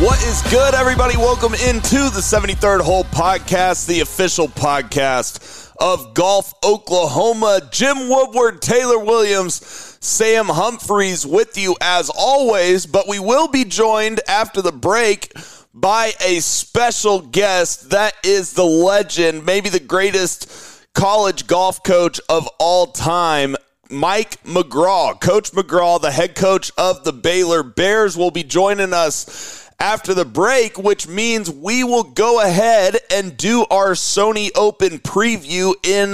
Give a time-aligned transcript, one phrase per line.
[0.00, 1.16] What is good, everybody?
[1.16, 7.68] Welcome into the 73rd Hole Podcast, the official podcast of Golf Oklahoma.
[7.72, 9.56] Jim Woodward, Taylor Williams,
[10.00, 15.32] Sam Humphreys with you as always, but we will be joined after the break
[15.74, 17.90] by a special guest.
[17.90, 23.56] That is the legend, maybe the greatest college golf coach of all time,
[23.90, 25.20] Mike McGraw.
[25.20, 30.24] Coach McGraw, the head coach of the Baylor Bears, will be joining us after the
[30.24, 36.12] break, which means we will go ahead and do our Sony Open preview in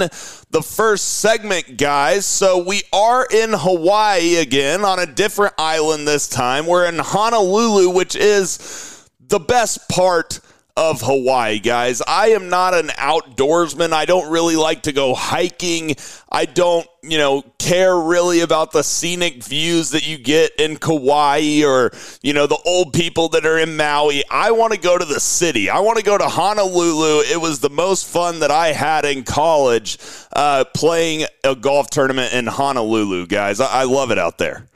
[0.51, 2.25] the first segment, guys.
[2.25, 6.67] So we are in Hawaii again on a different island this time.
[6.67, 10.39] We're in Honolulu, which is the best part
[10.77, 12.01] of Hawaii, guys.
[12.05, 13.93] I am not an outdoorsman.
[13.93, 15.95] I don't really like to go hiking.
[16.29, 21.63] I don't, you know, care really about the scenic views that you get in Kauai
[21.63, 24.23] or, you know, the old people that are in Maui.
[24.29, 25.69] I want to go to the city.
[25.69, 27.21] I want to go to Honolulu.
[27.21, 29.97] It was the most fun that I had in college
[30.33, 33.61] uh, playing a golf tournament in Honolulu, guys.
[33.61, 34.67] I, I love it out there.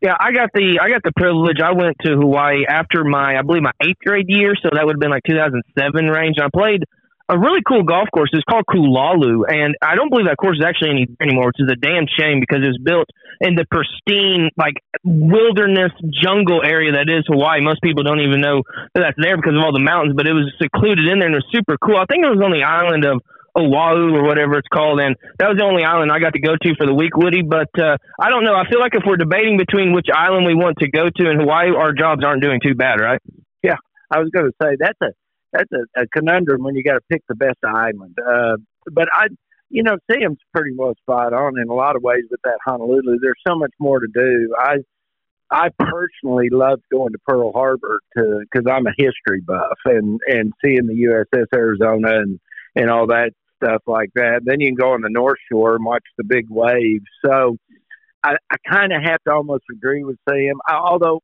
[0.00, 1.58] Yeah, I got the I got the privilege.
[1.58, 4.94] I went to Hawaii after my I believe my eighth grade year, so that would
[4.94, 6.36] have been like 2007 range.
[6.38, 6.84] And I played
[7.28, 8.30] a really cool golf course.
[8.32, 11.68] It's called Kulalu, and I don't believe that course is actually any anymore, which is
[11.68, 13.10] a damn shame because it was built
[13.42, 17.60] in the pristine like wilderness jungle area that is Hawaii.
[17.60, 18.62] Most people don't even know
[18.94, 21.34] that that's there because of all the mountains, but it was secluded in there and
[21.34, 21.98] it was super cool.
[21.98, 23.18] I think it was on the island of
[23.58, 26.54] Oahu or whatever it's called, and that was the only island I got to go
[26.54, 27.42] to for the week, Woody.
[27.42, 28.54] But uh, I don't know.
[28.54, 31.40] I feel like if we're debating between which island we want to go to in
[31.40, 33.20] Hawaii, our jobs aren't doing too bad, right?
[33.62, 33.76] Yeah,
[34.10, 35.10] I was going to say that's a
[35.52, 38.16] that's a, a conundrum when you got to pick the best island.
[38.18, 38.56] Uh,
[38.92, 39.26] but I,
[39.70, 43.18] you know, Sam's pretty well spot on in a lot of ways with that Honolulu.
[43.20, 44.54] There's so much more to do.
[44.58, 44.76] I
[45.50, 50.52] I personally love going to Pearl Harbor to because I'm a history buff and and
[50.64, 52.40] seeing the USS Arizona and
[52.76, 53.32] and all that
[53.62, 54.40] stuff like that.
[54.44, 57.04] Then you can go on the North Shore and watch the big waves.
[57.24, 57.56] So
[58.22, 61.20] I, I kind of have to almost agree with Sam, I, although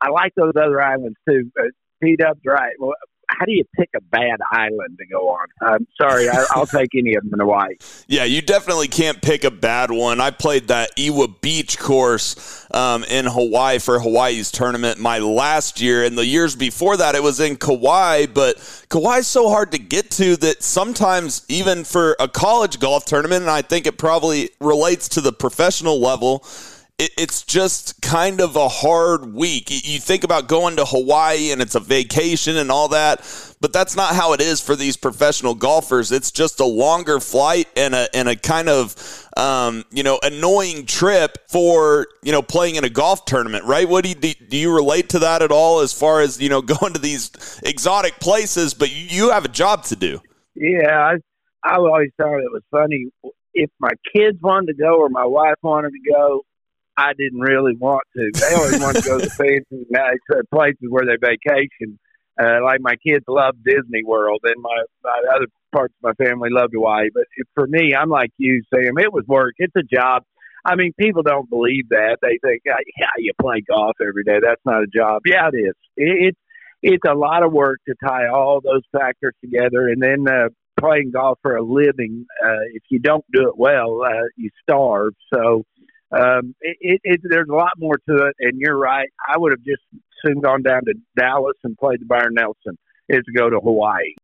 [0.00, 1.50] I like those other islands too.
[1.58, 1.64] Uh,
[2.02, 2.74] T-Dub's right.
[2.78, 2.94] Well,
[3.28, 5.46] how do you pick a bad island to go on?
[5.60, 7.74] I'm sorry, I, will take any of them in Hawaii.
[8.06, 10.20] Yeah, you definitely can't pick a bad one.
[10.20, 16.04] I played that Ewa Beach course um, in Hawaii for Hawaii's tournament my last year,
[16.04, 18.26] and the years before that it was in Kauai.
[18.26, 18.56] But
[18.88, 23.50] Kauai's so hard to get to that sometimes even for a college golf tournament, and
[23.50, 26.44] I think it probably relates to the professional level
[26.98, 29.70] it's just kind of a hard week.
[29.70, 33.20] You think about going to Hawaii and it's a vacation and all that,
[33.60, 36.10] but that's not how it is for these professional golfers.
[36.10, 38.96] It's just a longer flight and a and a kind of
[39.36, 43.88] um, you know annoying trip for you know playing in a golf tournament, right?
[43.88, 45.80] What do you do you relate to that at all?
[45.80, 47.30] As far as you know, going to these
[47.62, 50.20] exotic places, but you have a job to do.
[50.56, 51.14] Yeah, I
[51.62, 53.06] I always thought it was funny
[53.54, 56.44] if my kids wanted to go or my wife wanted to go
[56.98, 58.30] I didn't really want to.
[58.34, 61.96] They always want to go to fancy nice uh, places where they vacation.
[62.40, 66.50] Uh, like my kids love Disney World, and my, my other parts of my family
[66.50, 67.08] loved Hawaii.
[67.14, 68.98] But for me, I'm like you, Sam.
[68.98, 69.54] It was work.
[69.58, 70.24] It's a job.
[70.64, 72.18] I mean, people don't believe that.
[72.20, 74.38] They think, uh, yeah, you play golf every day.
[74.42, 75.22] That's not a job.
[75.24, 75.74] Yeah, it is.
[75.96, 76.38] It, it's
[76.82, 80.48] it's a lot of work to tie all those factors together, and then uh,
[80.80, 82.26] playing golf for a living.
[82.44, 85.14] Uh, if you don't do it well, uh, you starve.
[85.32, 85.64] So
[86.10, 88.36] um, it, it, it, there's a lot more to it.
[88.40, 89.08] And you're right.
[89.26, 89.82] I would have just
[90.24, 94.14] soon gone down to Dallas and played the Byron Nelson is to go to Hawaii.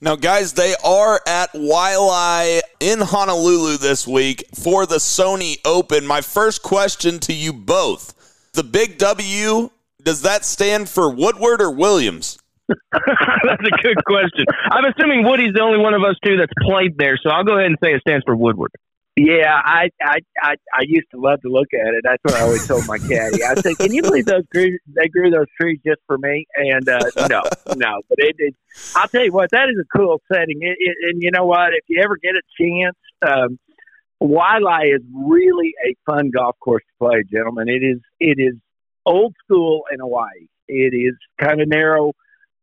[0.00, 6.06] Now, guys, they are at Waialae in Honolulu this week for the Sony Open.
[6.06, 8.12] My first question to you both
[8.52, 9.70] the big W,
[10.02, 12.38] does that stand for Woodward or Williams?
[12.68, 14.44] that's a good question.
[14.70, 17.56] I'm assuming Woody's the only one of us two that's played there, so I'll go
[17.56, 18.72] ahead and say it stands for Woodward.
[19.16, 22.02] Yeah, I, I I I used to love to look at it.
[22.04, 23.42] That's what I always told my caddy.
[23.42, 24.76] I said, "Can you believe those grew?
[24.88, 27.42] They grew those trees just for me?" And uh, no,
[27.76, 28.02] no.
[28.10, 28.54] But it, it,
[28.94, 30.58] I'll tell you what, that is a cool setting.
[30.60, 31.72] It, it, and you know what?
[31.72, 32.96] If you ever get a chance,
[33.26, 33.58] um,
[34.22, 37.70] Waialae is really a fun golf course to play, gentlemen.
[37.70, 38.56] It is it is
[39.06, 40.48] old school in Hawaii.
[40.68, 42.12] It is kind of narrow.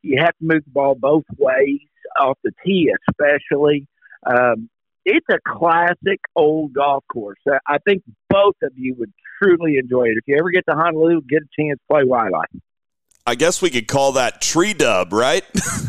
[0.04, 1.80] You have to move the ball both ways
[2.20, 3.88] off the tee, especially.
[4.24, 4.70] Um,
[5.06, 7.40] it's a classic old golf course.
[7.68, 9.12] I think both of you would
[9.42, 10.18] truly enjoy it.
[10.18, 12.62] If you ever get to Honolulu, get a chance to play Waialae.
[13.26, 15.44] I guess we could call that tree dub, right?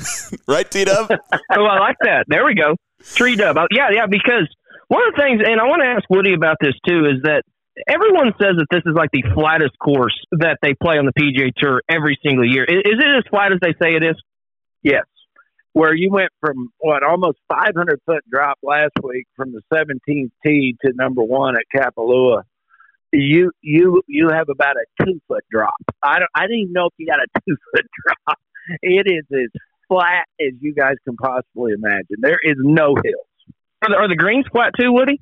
[0.49, 1.11] right, T Dub?
[1.33, 2.27] oh, I like that.
[2.29, 2.77] There we go.
[3.15, 3.57] Tree dub.
[3.59, 4.49] Oh, yeah, yeah, because
[4.89, 7.43] one of the things, and I want to ask Woody about this too, is that
[7.89, 11.51] everyone says that this is like the flattest course that they play on the PGA
[11.57, 12.65] Tour every single year.
[12.65, 14.17] Is, is it as flat as they say it is?
[14.83, 15.05] Yes.
[15.75, 20.77] Where you went from what almost 500 foot drop last week from the 17th tee
[20.85, 22.45] to number one at Kapalua
[23.15, 25.75] you you you have about a two foot drop.
[26.03, 28.39] I don't I didn't even know if you got a two foot drop.
[28.83, 32.17] It is as flat as you guys can possibly imagine.
[32.19, 33.27] There is no hills.
[33.83, 35.21] Are the, are the greens flat too, Woody?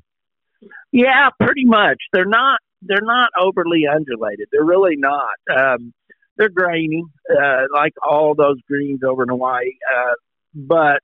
[0.92, 1.98] Yeah, pretty much.
[2.12, 4.48] They're not they're not overly undulated.
[4.50, 5.36] They're really not.
[5.54, 5.92] Um,
[6.36, 9.72] they're grainy, uh, like all those greens over in Hawaii.
[9.94, 10.14] Uh,
[10.54, 11.00] but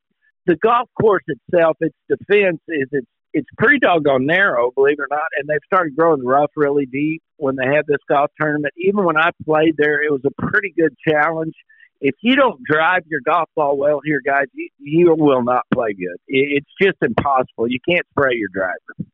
[0.46, 5.08] the golf course itself, its defense is its it's pretty doggone narrow, believe it or
[5.10, 5.26] not.
[5.38, 8.74] And they've started growing rough really deep when they have this golf tournament.
[8.76, 11.54] Even when I played there, it was a pretty good challenge.
[12.00, 15.92] If you don't drive your golf ball well here, guys, you, you will not play
[15.92, 16.16] good.
[16.26, 17.68] It's just impossible.
[17.68, 19.10] You can't spray your driver.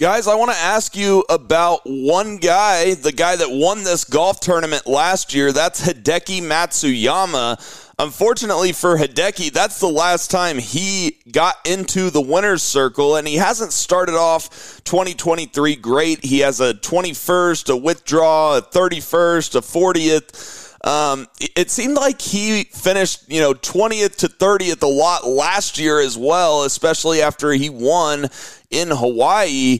[0.00, 4.40] Guys, I want to ask you about one guy, the guy that won this golf
[4.40, 5.52] tournament last year.
[5.52, 7.91] That's Hideki Matsuyama.
[8.02, 13.36] Unfortunately for Hideki, that's the last time he got into the winner's circle, and he
[13.36, 16.24] hasn't started off 2023 great.
[16.24, 20.74] He has a 21st, a withdraw, a 31st, a 40th.
[20.84, 26.00] Um, it seemed like he finished, you know, 20th to 30th a lot last year
[26.00, 28.26] as well, especially after he won
[28.72, 29.78] in Hawaii.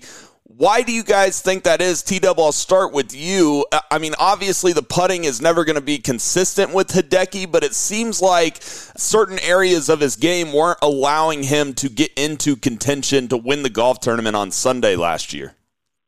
[0.63, 2.05] Why do you guys think that is?
[2.05, 3.67] T Dub, I'll start with you.
[3.73, 7.65] Uh, I mean, obviously, the putting is never going to be consistent with Hideki, but
[7.65, 13.27] it seems like certain areas of his game weren't allowing him to get into contention
[13.27, 15.57] to win the golf tournament on Sunday last year.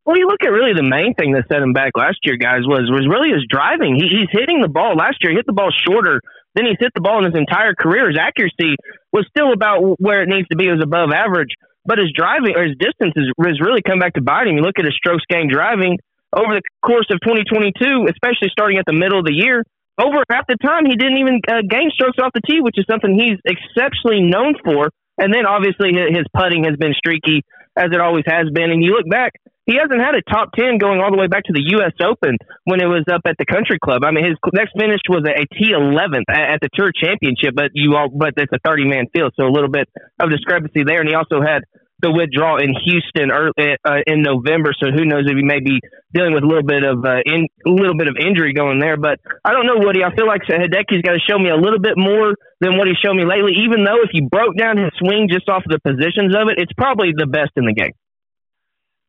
[0.06, 2.60] Well, you look at really the main thing that set him back last year, guys,
[2.62, 3.96] was was really his driving.
[3.96, 5.32] He, he's hitting the ball last year.
[5.32, 6.20] He hit the ball shorter
[6.54, 8.06] than he's hit the ball in his entire career.
[8.06, 8.76] His accuracy
[9.10, 10.68] was still about where it needs to be.
[10.68, 11.50] It was above average
[11.84, 14.56] but his driving or his distance has, has really come back to bite him.
[14.56, 15.98] You look at his strokes gained driving
[16.34, 19.62] over the course of 2022, especially starting at the middle of the year.
[19.94, 22.84] Over half the time, he didn't even uh, gain strokes off the tee, which is
[22.90, 24.90] something he's exceptionally known for.
[25.18, 27.46] And then obviously his putting has been streaky,
[27.76, 28.72] as it always has been.
[28.74, 29.32] And you look back,
[29.66, 31.96] he hasn't had a top 10 going all the way back to the U.S.
[32.04, 34.04] Open when it was up at the country club.
[34.04, 38.12] I mean, his next finish was a T11th at the tour championship, but you all,
[38.12, 39.32] but it's a 30 man field.
[39.40, 39.88] So a little bit
[40.20, 41.00] of discrepancy there.
[41.00, 41.64] And he also had
[42.04, 44.76] the withdrawal in Houston early, uh, in November.
[44.76, 45.80] So who knows if he may be
[46.12, 49.00] dealing with a little bit of uh, in, a little bit of injury going there.
[49.00, 50.04] But I don't know, Woody.
[50.04, 52.92] I feel like Hideki's got to show me a little bit more than what he
[53.00, 53.56] showed me lately.
[53.64, 56.76] Even though if you broke down his swing just off the positions of it, it's
[56.76, 57.96] probably the best in the game.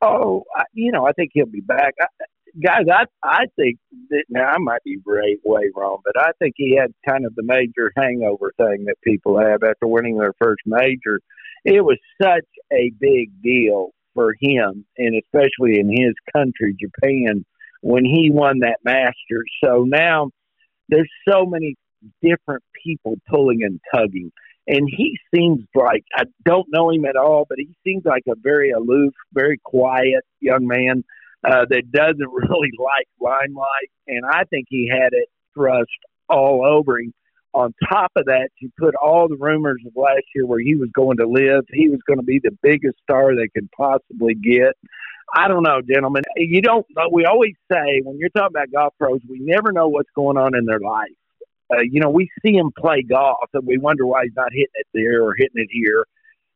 [0.01, 1.93] Oh, I, you know, I think he'll be back.
[2.01, 2.05] I,
[2.63, 6.55] guys, I I think that now I might be way way wrong, but I think
[6.57, 10.61] he had kind of the major hangover thing that people have after winning their first
[10.65, 11.19] major
[11.65, 17.43] it was such a big deal for him, and especially in his country, Japan,
[17.81, 19.51] when he won that Masters.
[19.63, 20.29] So now
[20.87, 21.75] there's so many
[22.21, 24.31] different people pulling and tugging.
[24.67, 28.35] And he seems like I don't know him at all, but he seems like a
[28.35, 31.03] very aloof, very quiet young man
[31.43, 33.91] uh, that doesn't really like limelight.
[34.07, 35.89] And I think he had it thrust
[36.27, 37.13] all over him
[37.55, 40.89] on top of that, you put all the rumors of last year where he was
[40.93, 41.63] going to live.
[41.71, 44.73] He was going to be the biggest star they could possibly get.
[45.33, 46.23] I don't know, gentlemen.
[46.35, 46.85] You don't.
[47.11, 50.55] We always say when you're talking about golf pros, we never know what's going on
[50.55, 51.15] in their life.
[51.73, 54.67] Uh, you know, we see him play golf, and we wonder why he's not hitting
[54.75, 56.05] it there or hitting it here.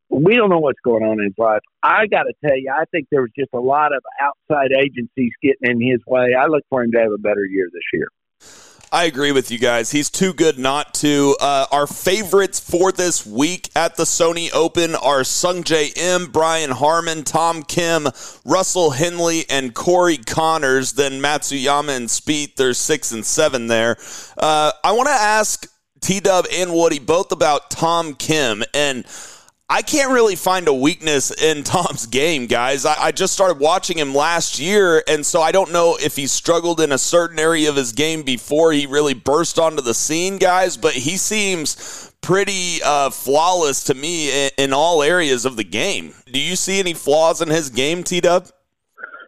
[0.09, 1.61] We don't know what's going on in his life.
[1.83, 5.31] I got to tell you, I think there was just a lot of outside agencies
[5.41, 6.33] getting in his way.
[6.33, 8.07] I look for him to have a better year this year.
[8.91, 9.91] I agree with you guys.
[9.91, 11.36] He's too good not to.
[11.39, 17.24] Uh, our favorites for this week at the Sony Open are Sungjae Im, Brian Harman,
[17.24, 18.08] Tom Kim,
[18.46, 20.93] Russell Henley, and Corey Conners.
[20.93, 23.96] Then Matsuyama and Spieth, there's six and seven there.
[24.36, 25.67] Uh, I want to ask
[26.01, 29.05] T Dub and Woody both about Tom Kim and
[29.71, 32.85] I can't really find a weakness in Tom's game, guys.
[32.85, 36.25] I, I, just started watching him last year, and so I don't know if he
[36.25, 40.38] struggled in a certain area of his game before he really burst onto the scene,
[40.38, 45.63] guys, but he seems pretty uh, flawless to me in, in, all areas of the
[45.63, 46.13] game.
[46.25, 48.47] Do you see any flaws in his game, T Dub?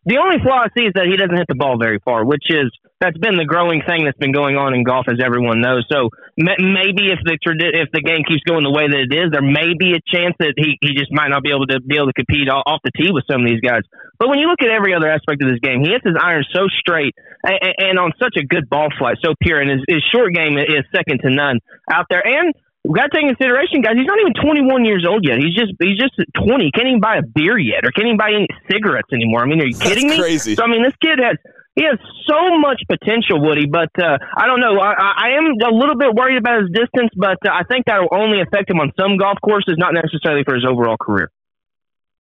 [0.06, 2.50] The only flaw I see is that he doesn't hit the ball very far, which
[2.50, 2.72] is
[3.02, 5.90] that's been the growing thing that's been going on in golf, as everyone knows.
[5.90, 9.42] So maybe if the if the game keeps going the way that it is, there
[9.42, 12.14] may be a chance that he, he just might not be able to be able
[12.14, 13.82] to compete off the tee with some of these guys.
[14.22, 16.46] But when you look at every other aspect of this game, he hits his iron
[16.54, 20.04] so straight and, and on such a good ball flight, so pure, and his, his
[20.14, 21.58] short game is second to none
[21.90, 22.22] out there.
[22.22, 22.54] And
[22.86, 23.98] we got to take into consideration, guys.
[23.98, 25.42] He's not even 21 years old yet.
[25.42, 26.70] He's just he's just 20.
[26.70, 29.42] He can't even buy a beer yet, or can't even buy any cigarettes anymore.
[29.42, 30.24] I mean, are you kidding That's me?
[30.24, 30.54] Crazy.
[30.54, 31.38] So I mean, this kid has
[31.76, 31.98] he has
[32.28, 33.66] so much potential, Woody.
[33.66, 34.80] But uh, I don't know.
[34.80, 38.02] I, I am a little bit worried about his distance, but uh, I think that
[38.02, 41.32] will only affect him on some golf courses, not necessarily for his overall career.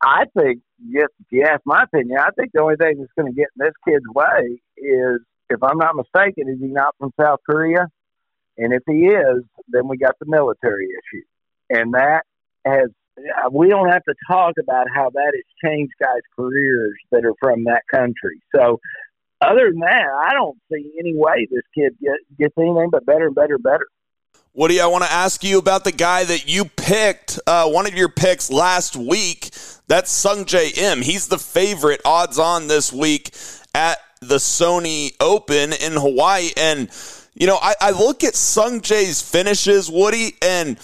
[0.03, 1.09] I think, yes,
[1.45, 4.05] ask my opinion, I think the only thing that's going to get in this kid's
[4.15, 7.89] way is, if I'm not mistaken, is he not from South Korea?
[8.59, 11.25] And if he is, then we got the military issue.
[11.71, 12.23] And that
[12.65, 12.91] has,
[13.51, 17.65] we don't have to talk about how that has changed guys' careers that are from
[17.65, 18.41] that country.
[18.55, 18.79] So,
[19.41, 23.27] other than that, I don't see any way this kid get, gets anything but better
[23.27, 23.87] and better and better.
[24.55, 27.95] Woody, I want to ask you about the guy that you picked, uh, one of
[27.95, 29.51] your picks last week.
[29.87, 31.03] That's Sungjae Im.
[31.03, 33.35] He's the favorite odds on this week
[33.75, 36.51] at the Sony Open in Hawaii.
[36.57, 36.91] And
[37.35, 40.77] you know, I, I look at Sungjae's finishes, Woody, and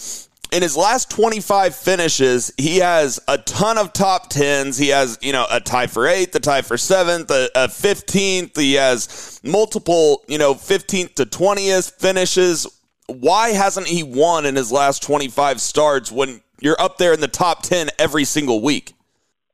[0.54, 4.78] in his last 25 finishes, he has a ton of top tens.
[4.78, 8.56] He has, you know, a tie for eighth, a tie for seventh, a, a 15th.
[8.56, 12.66] He has multiple, you know, 15th to 20th finishes.
[13.06, 17.28] Why hasn't he won in his last 25 starts when you're up there in the
[17.28, 18.94] top 10 every single week?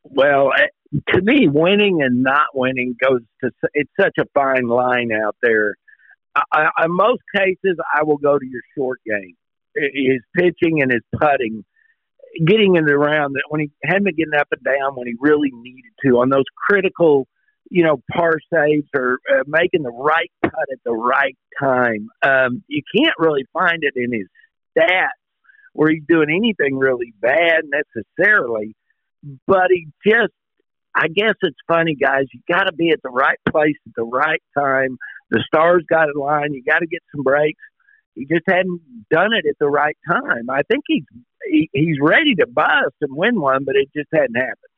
[0.04, 0.66] Well, eh,
[1.14, 5.76] to me, winning and not winning goes to, it's such a fine line out there
[6.52, 9.36] I, in most cases, I will go to your short game.
[9.74, 11.64] His pitching and his putting,
[12.46, 15.92] getting it around that when he hadn't getting up and down when he really needed
[16.04, 17.26] to on those critical,
[17.70, 22.08] you know, par saves or uh, making the right cut at the right time.
[22.22, 24.26] Um, you can't really find it in his
[24.76, 25.08] stats
[25.72, 28.74] where he's doing anything really bad necessarily,
[29.46, 30.32] but he just
[30.92, 32.24] I guess it's funny, guys.
[32.34, 34.98] You got to be at the right place at the right time
[35.30, 36.52] the stars got in line.
[36.52, 37.60] You got to get some breaks.
[38.14, 40.50] He just hadn't done it at the right time.
[40.50, 41.04] I think he's
[41.50, 44.69] he, he's ready to bust and win one, but it just hadn't happened.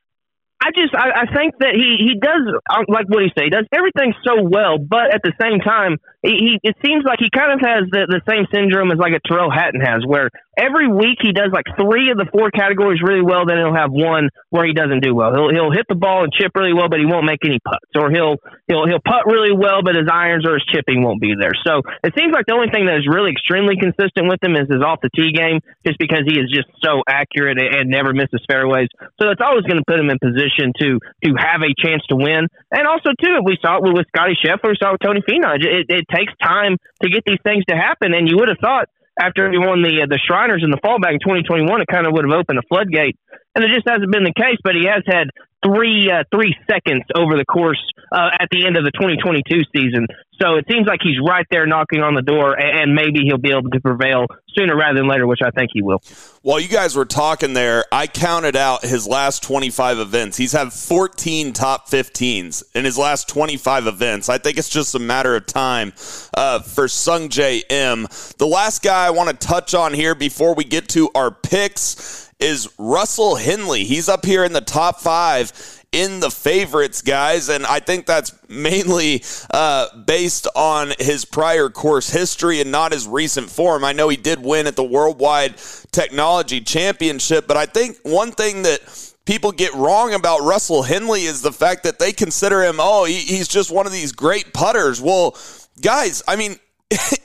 [0.63, 3.51] I just I, I think that he he does uh, like what he say he
[3.51, 7.35] does everything so well, but at the same time he, he it seems like he
[7.35, 10.87] kind of has the the same syndrome as like a Tyrrell Hatton has, where every
[10.87, 14.31] week he does like three of the four categories really well, then he'll have one
[14.55, 15.35] where he doesn't do well.
[15.35, 17.91] He'll he'll hit the ball and chip really well, but he won't make any putts,
[17.99, 18.39] or he'll
[18.71, 21.59] he'll he'll putt really well, but his irons or his chipping won't be there.
[21.67, 24.71] So it seems like the only thing that is really extremely consistent with him is
[24.71, 28.47] his off the tee game, just because he is just so accurate and never misses
[28.47, 28.87] fairways.
[29.19, 32.03] So that's always going to put him in position position to to have a chance
[32.09, 32.47] to win.
[32.71, 35.23] And also, too, if we saw it with Scotty Scheffler, we saw it with Tony
[35.23, 35.57] Finau.
[35.57, 38.89] It, it takes time to get these things to happen, and you would have thought
[39.21, 42.07] after he won the uh, the Shriners in the fall back in 2021, it kind
[42.07, 43.17] of would have opened a floodgate,
[43.55, 44.59] and it just hasn't been the case.
[44.63, 45.31] But he has had
[45.65, 50.07] three uh, three seconds over the course uh, at the end of the 2022 season.
[50.41, 53.51] So it seems like he's right there knocking on the door, and maybe he'll be
[53.51, 54.27] able to prevail
[54.57, 56.03] sooner rather than later, which I think he will.
[56.43, 60.37] While you guys were talking there, I counted out his last 25 events.
[60.37, 64.29] He's had 14 top 15s in his last 25 events.
[64.29, 65.93] I think it's just a matter of time
[66.35, 68.09] uh, for Sungjae Im.
[68.39, 72.22] The last guy I want to touch on here before we get to our picks
[72.43, 73.85] is Russell Henley.
[73.85, 75.53] He's up here in the top five
[75.93, 77.49] in the favorites, guys.
[77.49, 79.23] And I think that's mainly
[79.53, 83.85] uh, based on his prior course history and not his recent form.
[83.85, 85.55] I know he did win at the Worldwide
[85.93, 88.81] Technology Championship, but I think one thing that
[89.27, 93.19] people get wrong about Russell Henley is the fact that they consider him, oh, he,
[93.19, 95.01] he's just one of these great putters.
[95.01, 95.37] Well,
[95.81, 96.57] guys, I mean,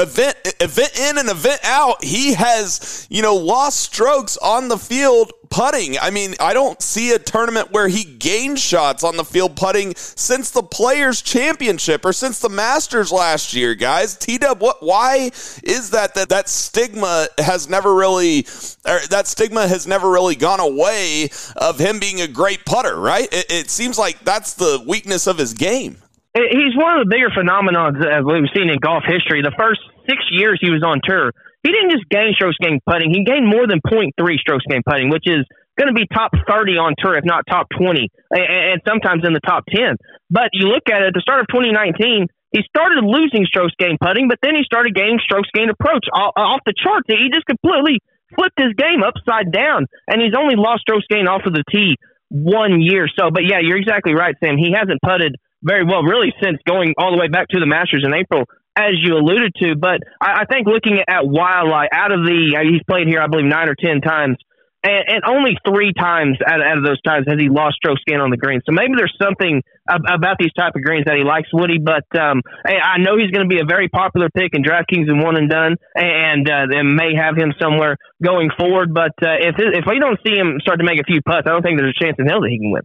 [0.00, 5.32] event event in and event out, he has, you know, lost strokes on the field
[5.50, 5.98] putting.
[5.98, 9.94] I mean, I don't see a tournament where he gained shots on the field putting
[9.96, 14.16] since the Players Championship or since the Masters last year, guys.
[14.16, 15.30] T Dub, what why
[15.62, 18.42] is that that that stigma has never really
[18.84, 23.28] that stigma has never really gone away of him being a great putter, right?
[23.32, 25.98] It, it seems like that's the weakness of his game.
[26.32, 29.42] He's one of the bigger phenomenons that we've seen in golf history.
[29.42, 31.30] The first six years he was on tour,
[31.62, 33.14] he didn't just gain strokes gain putting.
[33.14, 34.10] He gained more than 0.3
[34.42, 35.46] strokes gain putting, which is
[35.78, 39.44] going to be top 30 on tour, if not top 20, and, sometimes in the
[39.46, 39.96] top 10.
[40.28, 43.96] But you look at it at the start of 2019, he started losing strokes gain
[44.00, 47.06] putting, but then he started gaining strokes gain approach off the charts.
[47.06, 48.02] He just completely
[48.34, 51.94] flipped his game upside down, and he's only lost strokes gain off of the tee
[52.28, 53.06] one year.
[53.18, 54.58] So, but yeah, you're exactly right, Sam.
[54.58, 58.02] He hasn't putted very well, really, since going all the way back to the Masters
[58.04, 58.44] in April,
[58.76, 59.76] as you alluded to.
[59.76, 63.46] But I, I think looking at Waialae, out of the, he's played here, I believe,
[63.46, 64.36] nine or 10 times
[64.82, 67.98] and, and only three times out of, out of those times has he lost stroke
[68.06, 68.60] gained on the green.
[68.64, 71.78] So maybe there's something ab- about these type of greens that he likes, Woody.
[71.78, 75.20] But um, I know he's going to be a very popular pick in DraftKings and
[75.20, 78.94] one and done, and uh, they may have him somewhere going forward.
[78.94, 81.52] But uh, if if we don't see him start to make a few putts, I
[81.52, 82.82] don't think there's a chance in hell that he can win.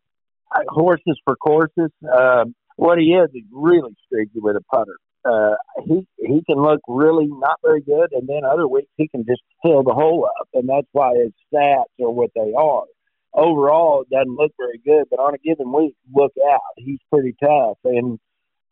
[0.68, 1.92] Horses for courses.
[2.04, 5.56] Uh, what he is, he's really streaky with a putter uh,
[5.86, 9.42] he he can look really not very good, and then other weeks he can just
[9.64, 12.84] fill the hole up, and that's why his stats are what they are.
[13.34, 16.62] Overall, it doesn't look very good, but on a given week, look out.
[16.78, 18.20] He's pretty tough, and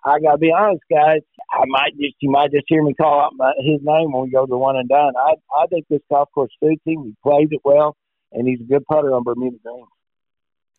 [0.05, 1.21] I gotta be honest, guys.
[1.51, 4.29] I might just you might just hear me call out my, his name when we
[4.29, 5.13] go to one and done.
[5.17, 7.03] I I think this golf course suits him.
[7.03, 7.95] He plays it well,
[8.31, 9.87] and he's a good putter on Bermuda Greens.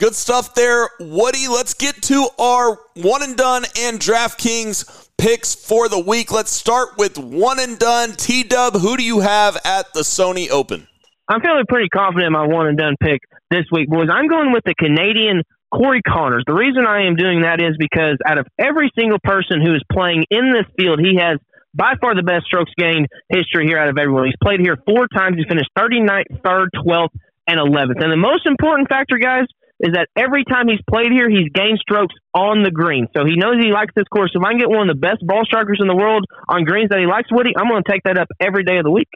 [0.00, 1.46] Good stuff there, Woody.
[1.46, 6.32] Let's get to our one and done and DraftKings picks for the week.
[6.32, 8.10] Let's start with one and done.
[8.10, 10.88] T Dub, who do you have at the Sony Open?
[11.28, 13.20] I'm feeling pretty confident in my one and done pick
[13.52, 14.08] this week, boys.
[14.10, 16.42] I'm going with the Canadian Corey Conners.
[16.44, 19.82] The reason I am doing that is because out of every single person who is
[19.92, 21.38] playing in this field, he has
[21.72, 24.26] by far the best strokes gained history here out of everyone.
[24.26, 25.36] He's played here four times.
[25.36, 27.14] He finished 39th, 3rd, 12th,
[27.46, 28.02] and 11th.
[28.02, 29.46] And the most important factor, guys,
[29.80, 33.08] is that every time he's played here, he's gained strokes on the green.
[33.16, 34.32] So he knows he likes this course.
[34.34, 36.90] If I can get one of the best ball strikers in the world on greens
[36.90, 39.08] that he likes, Woody, I'm going to take that up every day of the week.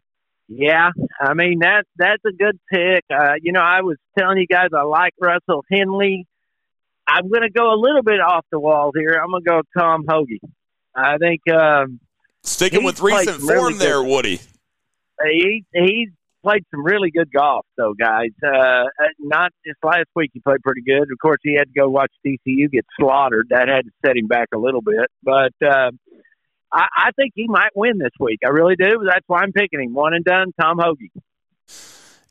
[0.49, 0.89] Yeah,
[1.21, 3.05] I mean that that's a good pick.
[3.13, 6.27] Uh, you know, I was telling you guys I like Russell Henley.
[7.07, 9.21] I'm going to go a little bit off the wall here.
[9.23, 10.39] I'm going to go Tom Hoge.
[10.95, 12.01] I think um,
[12.43, 14.41] sticking with recent form really there, Woody.
[15.23, 16.09] He he's
[16.49, 18.31] played some really good golf, though, guys.
[18.43, 18.85] Uh, uh,
[19.19, 21.03] not just last week, he played pretty good.
[21.03, 23.49] Of course, he had to go watch TCU get slaughtered.
[23.51, 25.07] That had to set him back a little bit.
[25.23, 25.91] But uh,
[26.73, 28.41] I, I think he might win this week.
[28.45, 29.05] I really do.
[29.05, 29.95] That's why I'm picking him.
[29.95, 31.11] One and done, Tom Hoge.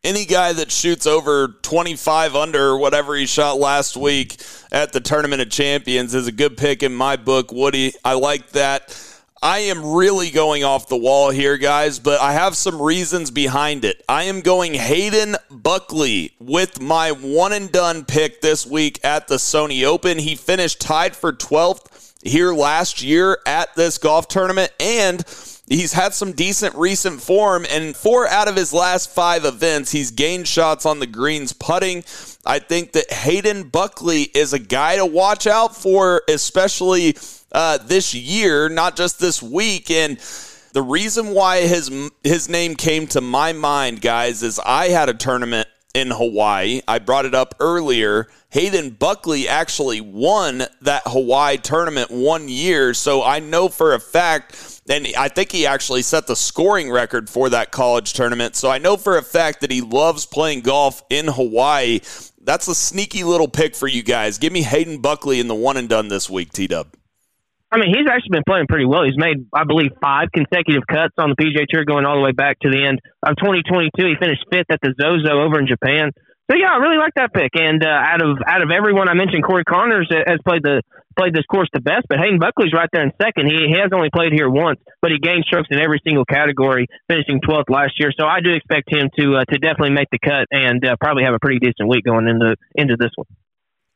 [0.03, 5.01] Any guy that shoots over 25 under or whatever he shot last week at the
[5.01, 7.93] Tournament of Champions is a good pick in my book, Woody.
[8.05, 9.06] I like that.
[9.41, 13.85] I am really going off the wall here, guys, but I have some reasons behind
[13.85, 14.03] it.
[14.09, 19.35] I am going Hayden Buckley with my one and done pick this week at the
[19.35, 20.17] Sony Open.
[20.17, 25.23] He finished tied for 12th here last year at this golf tournament, and
[25.67, 27.67] he's had some decent recent form.
[27.69, 32.03] And four out of his last five events, he's gained shots on the greens putting.
[32.43, 37.15] I think that Hayden Buckley is a guy to watch out for, especially
[37.51, 39.89] uh, this year, not just this week.
[39.91, 40.17] And
[40.73, 41.91] the reason why his
[42.23, 46.81] his name came to my mind, guys, is I had a tournament in Hawaii.
[46.87, 48.27] I brought it up earlier.
[48.49, 54.81] Hayden Buckley actually won that Hawaii tournament one year, so I know for a fact,
[54.87, 58.55] and I think he actually set the scoring record for that college tournament.
[58.55, 62.01] So I know for a fact that he loves playing golf in Hawaii.
[62.39, 64.37] That's a sneaky little pick for you guys.
[64.37, 66.87] Give me Hayden Buckley in the one and done this week, T Dub.
[67.71, 69.03] I mean, he's actually been playing pretty well.
[69.03, 72.31] He's made, I believe, five consecutive cuts on the PGA Tour, going all the way
[72.31, 73.91] back to the end of 2022.
[74.07, 76.11] He finished fifth at the Zozo over in Japan.
[76.49, 77.51] So yeah, I really like that pick.
[77.59, 80.79] And uh, out of out of everyone I mentioned, Corey Conners has played the
[81.19, 83.51] played this course the best, but Hayden Buckley's right there in second.
[83.51, 86.87] He, he has only played here once, but he gained strokes in every single category,
[87.09, 88.13] finishing 12th last year.
[88.17, 91.23] So I do expect him to uh, to definitely make the cut and uh, probably
[91.23, 93.27] have a pretty decent week going into into this one.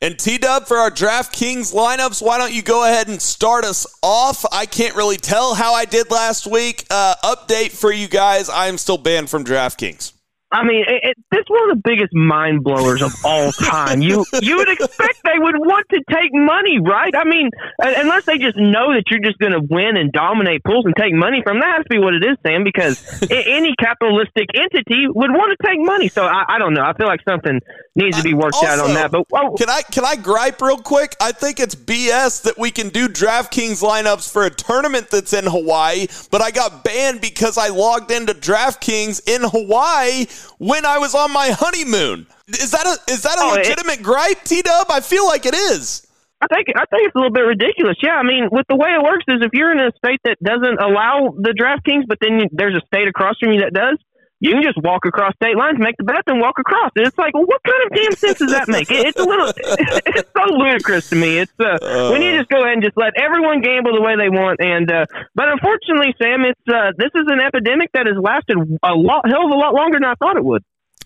[0.02, 3.86] And T Dub for our DraftKings lineups, why don't you go ahead and start us
[4.02, 4.44] off?
[4.50, 6.84] I can't really tell how I did last week.
[6.90, 10.12] Uh, update for you guys I am still banned from DraftKings.
[10.52, 14.02] I mean, it, it, it's one of the biggest mind blowers of all time.
[14.02, 17.14] You you would expect they would want to take money, right?
[17.16, 17.48] I mean,
[17.82, 20.94] uh, unless they just know that you're just going to win and dominate pools and
[20.94, 22.64] take money from that has to be what it is, Sam.
[22.64, 26.08] Because any capitalistic entity would want to take money.
[26.08, 26.82] So I, I don't know.
[26.82, 27.60] I feel like something
[27.96, 29.10] needs to be worked also, out on that.
[29.10, 29.54] But oh.
[29.56, 31.16] can I can I gripe real quick?
[31.20, 35.46] I think it's BS that we can do DraftKings lineups for a tournament that's in
[35.46, 40.26] Hawaii, but I got banned because I logged into DraftKings in Hawaii
[40.58, 42.26] when I was on my honeymoon.
[42.48, 44.86] Is that a is that a oh, legitimate it, gripe, T Dub?
[44.90, 46.06] I feel like it is.
[46.42, 47.96] I think I think it's a little bit ridiculous.
[48.02, 50.42] Yeah, I mean, with the way it works is if you're in a state that
[50.42, 53.98] doesn't allow the DraftKings, but then there's a state across from you that does,
[54.42, 56.90] you can just walk across state lines, make the bet, and walk across.
[56.96, 58.90] It's like, well, what kind of damn sense does that make?
[58.90, 61.38] It, it's a little, it's so ludicrous to me.
[61.38, 64.16] It's uh, uh, when you just go ahead and just let everyone gamble the way
[64.16, 64.60] they want.
[64.60, 68.94] And uh, but unfortunately, Sam, it's uh, this is an epidemic that has lasted a
[68.94, 70.64] lot, hell of a lot longer than I thought it would.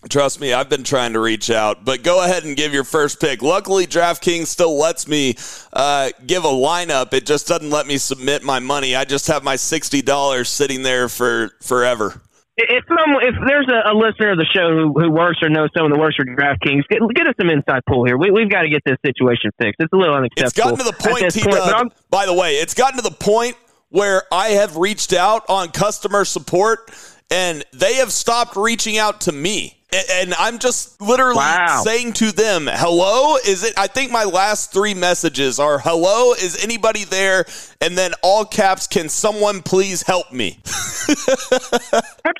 [0.09, 3.19] Trust me, I've been trying to reach out, but go ahead and give your first
[3.19, 3.43] pick.
[3.43, 5.35] Luckily, DraftKings still lets me
[5.73, 7.13] uh, give a lineup.
[7.13, 8.95] It just doesn't let me submit my money.
[8.95, 12.21] I just have my sixty dollars sitting there for forever.
[12.57, 15.69] If some, if there's a, a listener of the show who, who works or knows
[15.77, 18.17] some of the works for DraftKings, get, get us some inside pool here.
[18.17, 19.75] We, we've got to get this situation fixed.
[19.79, 20.47] It's a little unacceptable.
[20.47, 23.55] It's gotten to the point, T point, By the way, it's gotten to the point
[23.89, 26.91] where I have reached out on customer support,
[27.29, 29.76] and they have stopped reaching out to me.
[29.93, 31.81] A- And I'm just literally Wow.
[31.83, 36.61] saying to them, "Hello, is it?" I think my last three messages are, "Hello, is
[36.63, 37.45] anybody there?"
[37.79, 40.59] And then all caps, "Can someone please help me?"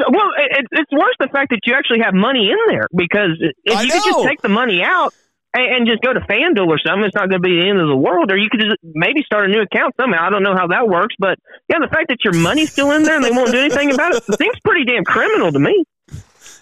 [0.09, 3.31] Well, it, it's worse the fact that you actually have money in there because
[3.63, 5.13] if I you could just take the money out
[5.53, 7.79] and, and just go to FanDuel or something, it's not going to be the end
[7.79, 8.31] of the world.
[8.31, 10.27] Or you could just maybe start a new account somehow.
[10.27, 13.03] I don't know how that works, but yeah, the fact that your money's still in
[13.03, 15.83] there and they won't do anything about it seems pretty damn criminal to me.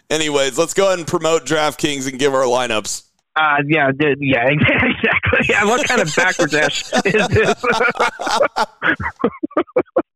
[0.10, 3.04] Anyways, let's go ahead and promote DraftKings and give our lineups.
[3.36, 5.40] Uh, yeah, yeah, exactly.
[5.50, 7.54] Yeah, what kind of backwards ass is this?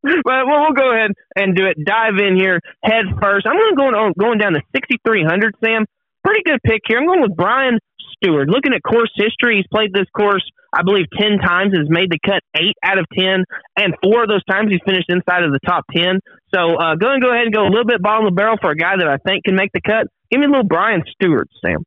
[0.04, 1.84] but well, we'll go ahead and do it.
[1.84, 3.46] Dive in here head first.
[3.46, 5.54] I'm going to go going down to 6,300.
[5.64, 5.86] Sam,
[6.24, 6.98] pretty good pick here.
[7.00, 7.80] I'm going with Brian
[8.18, 8.48] Stuard.
[8.48, 11.74] Looking at course history, he's played this course, I believe, 10 times.
[11.78, 13.46] Has made the cut eight out of 10,
[13.78, 16.20] and four of those times he's finished inside of the top 10.
[16.54, 18.58] So, uh, go and go ahead and go a little bit bottom of the barrel
[18.60, 20.08] for a guy that I think can make the cut.
[20.32, 21.84] Give me a little Brian Stuard, Sam.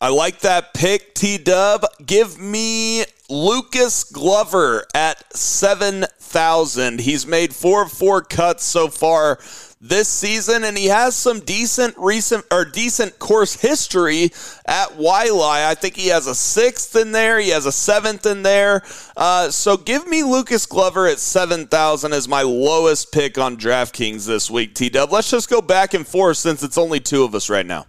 [0.00, 1.84] I like that pick, T Dub.
[2.06, 7.00] Give me Lucas Glover at 7,000.
[7.00, 9.38] He's made four of four cuts so far
[9.80, 14.24] this season, and he has some decent recent or decent course history
[14.66, 15.66] at Waialae.
[15.66, 18.82] I think he has a sixth in there, he has a seventh in there.
[19.16, 24.50] Uh, so give me Lucas Glover at 7,000 as my lowest pick on DraftKings this
[24.50, 25.12] week, T Dub.
[25.12, 27.86] Let's just go back and forth since it's only two of us right now.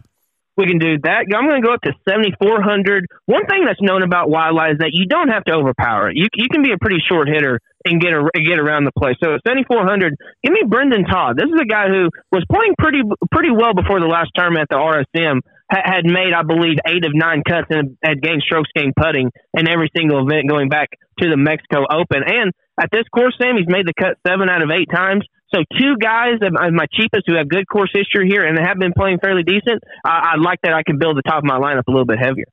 [0.59, 1.23] We can do that.
[1.31, 3.07] I'm going to go up to 7,400.
[3.31, 6.19] One thing that's known about Waialae is that you don't have to overpower it.
[6.19, 9.15] You, you can be a pretty short hitter and get a, get around the place.
[9.23, 11.39] So at 7,400, give me Brendon Todd.
[11.39, 14.75] This is a guy who was playing pretty pretty well before the last tournament at
[14.75, 15.39] the RSM.
[15.71, 19.31] Ha- had made, I believe, eight of nine cuts and had gained strokes gained putting
[19.55, 20.89] in every single event going back
[21.23, 22.19] to the Mexico Open.
[22.27, 25.23] And at this course, Sam, he's made the cut seven out of eight times.
[25.53, 28.93] So two guys of my cheapest who have good course history here and have been
[28.95, 29.83] playing fairly decent.
[30.05, 32.19] I, I like that I can build the top of my lineup a little bit
[32.19, 32.45] heavier.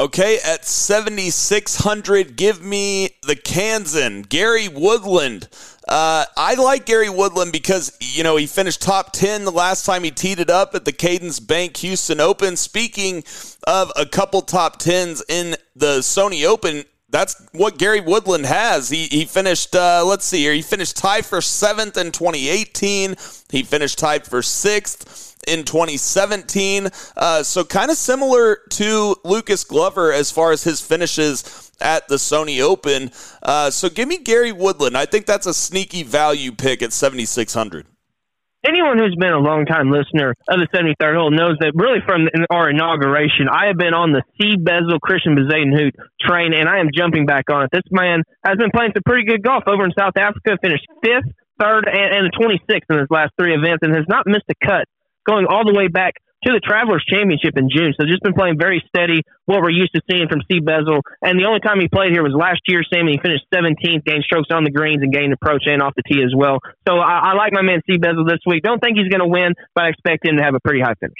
[0.00, 5.48] Okay, at 7,600, give me the Kansan, Gary Woodland.
[5.88, 10.04] Uh, I like Gary Woodland because, you know, he finished top 10 the last time
[10.04, 12.54] he teed it up at the Cadence Bank Houston Open.
[12.54, 13.24] Speaking
[13.66, 18.90] of a couple top 10s in the Sony Open, that's what Gary Woodland has.
[18.90, 23.16] He, he finished, uh, let's see here, he finished tied for seventh in 2018.
[23.50, 26.88] He finished tied for sixth in 2017.
[27.16, 32.16] Uh, so kind of similar to Lucas Glover as far as his finishes at the
[32.16, 33.10] Sony Open.
[33.42, 34.96] Uh, so give me Gary Woodland.
[34.96, 37.86] I think that's a sneaky value pick at 7,600.
[38.68, 42.28] Anyone who's been a long time listener of the 73rd hole knows that really from
[42.52, 46.92] our inauguration, I have been on the C Bezel Christiaan Bezuidenhout train, and I am
[46.92, 47.70] jumping back on it.
[47.72, 51.32] This man has been playing some pretty good golf over in South Africa, finished fifth,
[51.56, 54.84] third, and, and 26th in his last three events, and has not missed a cut
[55.24, 57.94] going all the way back to the Travelers Championship in June.
[57.98, 61.02] So just been playing very steady, what we're used to seeing from C Bezel.
[61.22, 63.12] And the only time he played here was last year, Sammy.
[63.12, 66.22] He finished 17th, gained strokes on the greens, and gained approach and off the tee
[66.22, 66.60] as well.
[66.86, 68.62] So I, I like my man C Bezel this week.
[68.62, 70.94] Don't think he's going to win, but I expect him to have a pretty high
[71.00, 71.18] finish.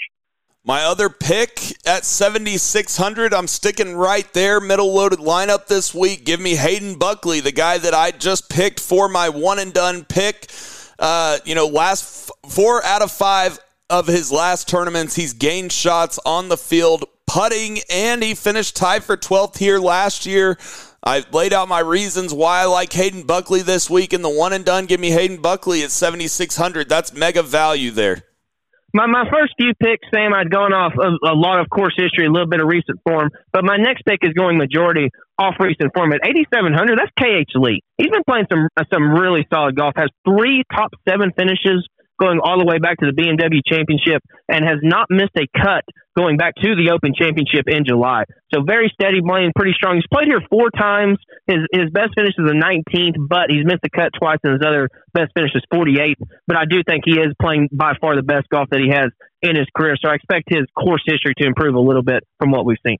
[0.65, 6.25] My other pick at 7,600, I'm sticking right there, middle loaded lineup this week.
[6.25, 10.05] Give me Hayden Buckley, the guy that I just picked for my one and done
[10.05, 10.51] pick.
[10.99, 13.57] Uh, you know, last f- four out of five
[13.89, 19.03] of his last tournaments, he's gained shots on the field, putting, and he finished tied
[19.03, 20.57] for 12th here last year.
[21.03, 24.53] I laid out my reasons why I like Hayden Buckley this week in the one
[24.53, 24.85] and done.
[24.85, 26.89] Give me Hayden Buckley at 7,600.
[26.89, 28.23] That's mega value there.
[28.91, 32.25] My my first few picks, Sam, I'd gone off a, a lot of course history,
[32.25, 35.93] a little bit of recent form, but my next pick is going majority off recent
[35.93, 36.97] form at 8,700.
[36.97, 37.83] That's KH Lee.
[37.97, 39.93] He's been playing some uh, some really solid golf.
[39.95, 41.87] Has three top seven finishes
[42.19, 45.83] going all the way back to the BMW Championship, and has not missed a cut
[46.17, 48.23] going back to the Open Championship in July.
[48.53, 49.95] So very steady, playing pretty strong.
[49.95, 51.17] He's played here four times.
[51.47, 54.63] His his best finish is the 19th, but he's missed a cut twice, and his
[54.65, 56.19] other best finish is 48th.
[56.47, 59.11] But I do think he is playing by far the best golf that he has
[59.41, 59.95] in his career.
[59.95, 62.97] So I expect his course history to improve a little bit from what we've seen.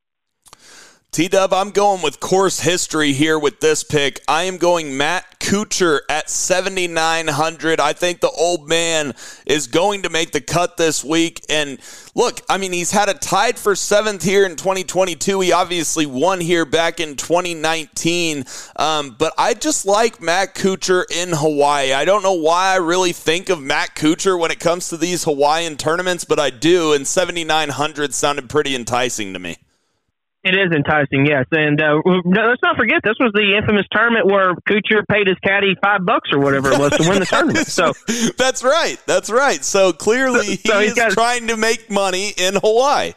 [1.11, 4.21] T Dub, I'm going with course history here with this pick.
[4.27, 7.79] I am going Matt Kuchar at 7,900.
[7.79, 9.15] I think the old man
[9.47, 11.41] is going to make the cut this week.
[11.49, 11.79] And
[12.13, 15.39] look, I mean, he's had a tied for seventh here in 2022.
[15.41, 18.45] He obviously won here back in 2019.
[18.75, 21.91] Um, but I just like Matt Kuchar in Hawaii.
[21.91, 25.23] I don't know why I really think of Matt Kuchar when it comes to these
[25.23, 26.93] Hawaiian tournaments, but I do.
[26.93, 29.57] And 7,900 sounded pretty enticing to me.
[30.41, 31.45] It is enticing, yes.
[31.51, 35.75] And uh, let's not forget, this was the infamous tournament where Kuchar paid his caddy
[35.83, 37.67] five bucks or whatever it was to win the tournament.
[37.67, 37.91] So
[38.37, 38.97] that's right.
[39.05, 39.63] That's right.
[39.65, 43.13] So clearly, so, he is got, trying to make money in Hawaii.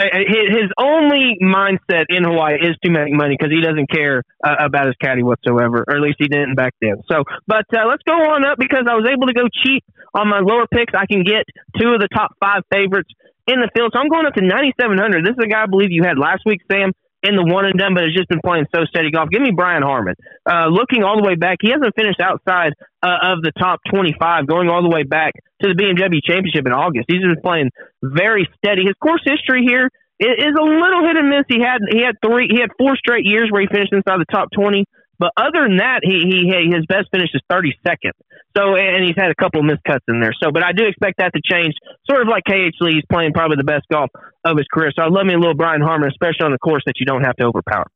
[0.00, 4.86] His only mindset in Hawaii is to make money because he doesn't care uh, about
[4.86, 6.96] his caddy whatsoever, or at least he didn't back then.
[7.08, 10.26] So, but uh, let's go on up because I was able to go cheap on
[10.26, 10.92] my lower picks.
[10.98, 11.44] I can get
[11.78, 13.10] two of the top five favorites
[13.46, 13.92] in the field.
[13.92, 15.24] So I'm going up to 9,700.
[15.24, 16.92] This is a guy I believe you had last week, Sam,
[17.24, 19.30] in the one and done, but has just been playing so steady golf.
[19.30, 20.14] Give me Brian Harman.
[20.44, 24.46] Uh, looking all the way back, he hasn't finished outside uh, of the top 25,
[24.46, 27.08] going all the way back to the BMW Championship in August.
[27.08, 27.70] He's been playing
[28.02, 28.84] very steady.
[28.84, 29.88] His course history here
[30.20, 31.44] is a little hit and miss.
[31.48, 34.30] He had he had three he had four straight years where he finished inside the
[34.30, 34.84] top 20.
[35.18, 38.12] But other than that, he, he his best finish is 32nd.
[38.56, 40.32] So and he's had a couple of miscuts in there.
[40.42, 41.74] So, but I do expect that to change.
[42.08, 44.10] Sort of like KH Lee, he's playing probably the best golf
[44.44, 44.92] of his career.
[44.96, 47.22] So I love me a little Brian Harman, especially on the course that you don't
[47.22, 47.86] have to overpower.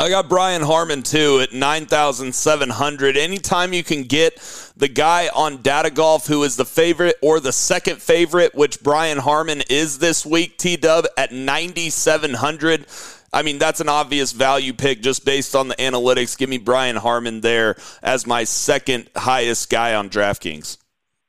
[0.00, 3.16] I got Brian Harman too at 9,700.
[3.16, 4.36] Anytime you can get
[4.76, 9.18] the guy on Data Golf who is the favorite or the second favorite, which Brian
[9.18, 12.86] Harman is this week, T Dub at 9,700.
[13.32, 16.36] I mean, that's an obvious value pick just based on the analytics.
[16.36, 20.78] Give me Brian Harman there as my second highest guy on DraftKings.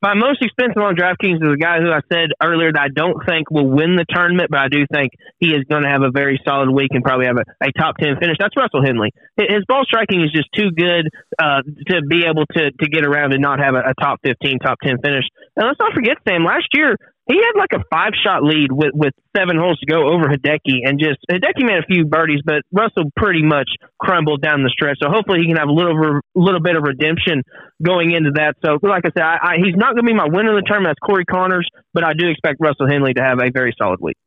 [0.01, 3.19] My most expensive on DraftKings is a guy who I said earlier that I don't
[3.27, 6.09] think will win the tournament, but I do think he is going to have a
[6.09, 8.37] very solid week and probably have a, a top 10 finish.
[8.39, 9.11] That's Russell Henley.
[9.35, 13.33] His ball striking is just too good uh, to be able to, to get around
[13.33, 15.27] and not have a, a top 15, top 10 finish.
[15.57, 16.95] And let's not forget, Sam, last year
[17.29, 20.81] he had like a five shot lead with, with seven holes to go over Hideki
[20.83, 23.69] and just Hideki made a few birdies, but Russell pretty much
[24.01, 24.97] crumbled down the stretch.
[25.01, 27.43] So hopefully he can have a little little bit of redemption
[27.85, 28.55] going into that.
[28.65, 30.67] So like I said, I, I, he's not going to be my winner of the
[30.67, 30.97] tournament.
[30.97, 34.17] That's Corey Conners, but I do expect Russell Henley to have a very solid week.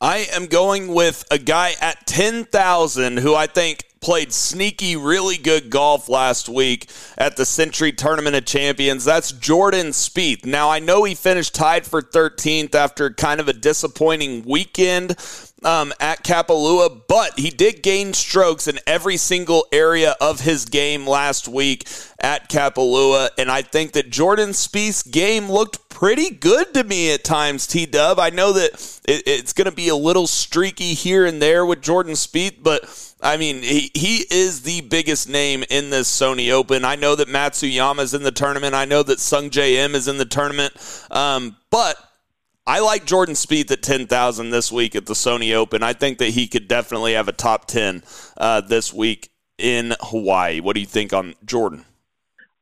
[0.00, 5.68] I am going with a guy at 10,000 who I think played sneaky, really good
[5.68, 9.04] golf last week at the Sentry Tournament of Champions.
[9.04, 10.46] That's Jordan Spieth.
[10.46, 15.16] Now, I know he finished tied for 13th after kind of a disappointing weekend
[15.62, 21.06] um, at Kapalua, but he did gain strokes in every single area of his game
[21.06, 21.86] last week
[22.18, 23.28] at Kapalua.
[23.36, 27.84] And I think that Jordan Spieth's game looked pretty good to me at times, T
[27.84, 28.18] Dub.
[28.18, 28.72] I know that
[29.06, 33.14] it, it's going to be a little streaky here and there with Jordan Spieth, but
[33.22, 36.86] I mean, he, he is the biggest name in this Sony Open.
[36.86, 38.74] I know that Matsuyama is in the tournament.
[38.74, 40.72] I know that Sungjae Im is in the tournament.
[41.10, 41.96] Um, but
[42.66, 45.82] I like Jordan Spieth at 10,000 this week at the Sony Open.
[45.82, 48.02] I think that he could definitely have a top 10
[48.38, 50.60] uh, this week in Hawaii.
[50.60, 51.84] What do you think on Jordan?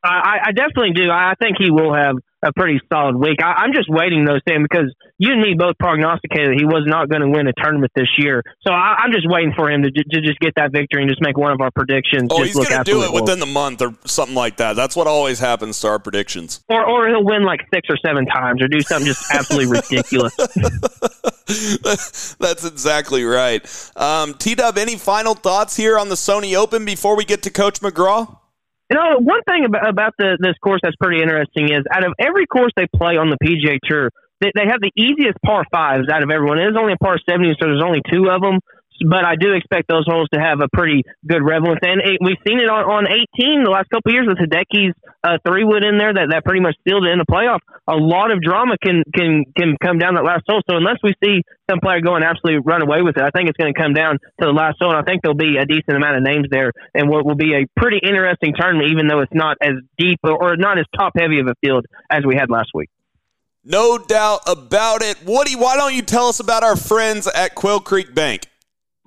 [0.03, 1.09] I, I definitely do.
[1.09, 3.43] I think he will have a pretty solid week.
[3.43, 7.09] I, am just waiting though, Sam, because you and me both prognosticated he was not
[7.09, 8.43] going to win a tournament this year.
[8.67, 11.21] So I, am just waiting for him to, to just get that victory and just
[11.21, 12.29] make one of our predictions.
[12.31, 14.77] Oh, he's going to do it within the month or something like that.
[14.77, 16.61] That's what always happens to our predictions.
[16.69, 20.35] Or or he'll win like six or seven times or do something just absolutely ridiculous.
[22.39, 23.91] That's exactly right.
[23.97, 27.51] Um, T Dub, any final thoughts here on the Sony Open before we get to
[27.51, 28.39] Coach McGraw?
[28.91, 32.15] You know, one thing about, about the, this course that's pretty interesting is out of
[32.19, 36.09] every course they play on the PGA Tour, they, they have the easiest par fives
[36.09, 36.59] out of everyone.
[36.59, 38.61] It is only a par 70, so there's only two of them
[39.05, 41.81] but I do expect those holes to have a pretty good relevance.
[41.83, 45.39] And it, we've seen it on, on 18 the last couple years with Hideki's uh,
[45.47, 47.61] three wood in there that, that pretty much sealed it in the playoff.
[47.87, 50.63] A lot of drama can can can come down that last hole.
[50.69, 53.49] So unless we see some player go and absolutely run away with it, I think
[53.49, 54.91] it's going to come down to the last hole.
[54.91, 57.55] And I think there'll be a decent amount of names there, and what will be
[57.55, 61.13] a pretty interesting tournament, even though it's not as deep or, or not as top
[61.17, 62.91] heavy of a field as we had last week.
[63.65, 65.19] No doubt about it.
[65.27, 68.47] Woody, why don't you tell us about our friends at Quail Creek Bank?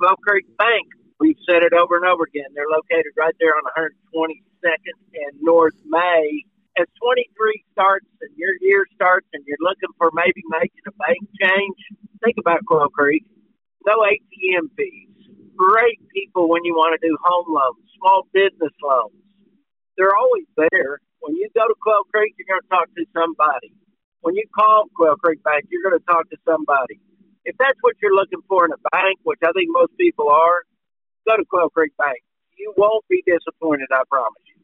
[0.02, 0.90] Quail Creek Bank.
[1.20, 2.50] We've said it over and over again.
[2.58, 6.42] They're located right there on 122nd and North May.
[6.80, 7.30] As 23
[7.72, 11.78] starts and your year starts and you're looking for maybe making a bank change,
[12.26, 13.22] think about Quail Creek.
[13.86, 15.14] No ATM fees.
[15.54, 19.22] Great people when you want to do home loans, small business loans.
[19.98, 20.98] They're always there.
[21.20, 23.70] When you go to Quail Creek, you're going to talk to somebody.
[24.22, 26.98] When you call Quail Creek Bank, you're going to talk to somebody
[27.46, 30.64] if that's what you're looking for in a bank, which I think most people are,
[31.28, 32.20] go to Quail Creek Bank.
[32.58, 34.62] You won't be disappointed, I promise you.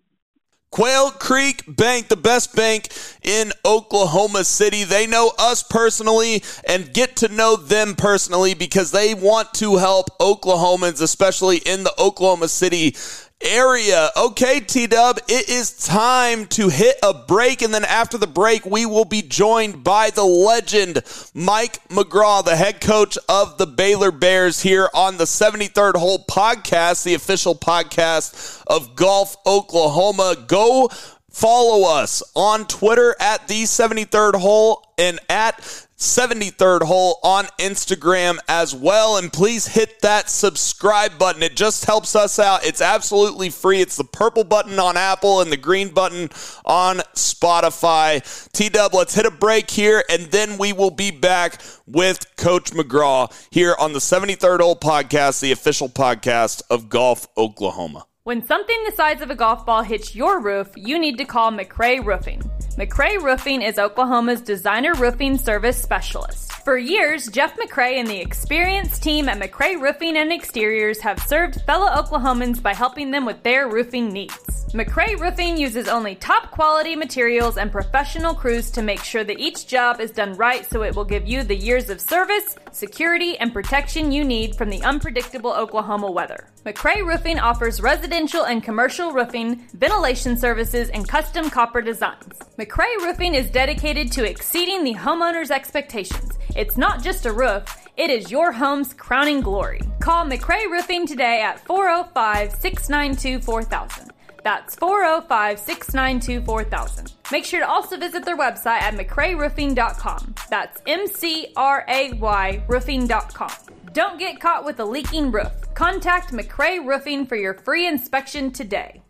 [0.70, 2.90] Quail Creek Bank, the best bank
[3.24, 4.84] in Oklahoma City.
[4.84, 10.10] They know us personally and get to know them personally because they want to help
[10.20, 12.96] Oklahomans, especially in the Oklahoma City
[13.42, 14.10] area.
[14.18, 17.62] Okay, T Dub, it is time to hit a break.
[17.62, 22.56] And then after the break, we will be joined by the legend, Mike McGraw, the
[22.56, 28.64] head coach of the Baylor Bears, here on the 73rd Hole podcast, the official podcast
[28.68, 30.36] of Golf Oklahoma.
[30.48, 30.90] Go
[31.30, 38.76] follow us on Twitter at the 73rd Hole and at 73rd hole on Instagram as
[38.76, 39.18] well.
[39.18, 41.42] And please hit that subscribe button.
[41.42, 42.66] It just helps us out.
[42.66, 43.82] It's absolutely free.
[43.82, 46.30] It's the purple button on Apple and the green button
[46.66, 48.22] on Spotify.
[48.52, 52.72] T Dub, let's hit a break here, and then we will be back with Coach
[52.72, 58.06] McGraw here on the 73rd hole podcast, the official podcast of Golf Oklahoma.
[58.24, 61.50] When something the size of a golf ball hits your roof, you need to call
[61.52, 62.42] McRae Roofing.
[62.78, 66.52] McRae Roofing is Oklahoma's designer roofing service specialist.
[66.64, 71.62] For years, Jeff McRae and the experienced team at McRae Roofing and Exteriors have served
[71.62, 74.58] fellow Oklahomans by helping them with their roofing needs.
[74.74, 79.66] McRae Roofing uses only top quality materials and professional crews to make sure that each
[79.66, 83.54] job is done right so it will give you the years of service, security, and
[83.54, 86.50] protection you need from the unpredictable Oklahoma weather.
[86.66, 92.38] McRae Roofing offers residential and commercial roofing, ventilation services, and custom copper designs.
[92.68, 96.38] McRae Roofing is dedicated to exceeding the homeowner's expectations.
[96.54, 97.64] It's not just a roof,
[97.96, 99.80] it is your home's crowning glory.
[100.02, 104.12] Call McRae Roofing today at 405 692 4000.
[104.44, 107.14] That's 405 692 4000.
[107.32, 110.36] Make sure to also visit their website at McRayRoofing.com.
[110.50, 113.52] That's M C R A Y roofing.com.
[113.94, 115.54] Don't get caught with a leaking roof.
[115.74, 119.02] Contact McRae Roofing for your free inspection today.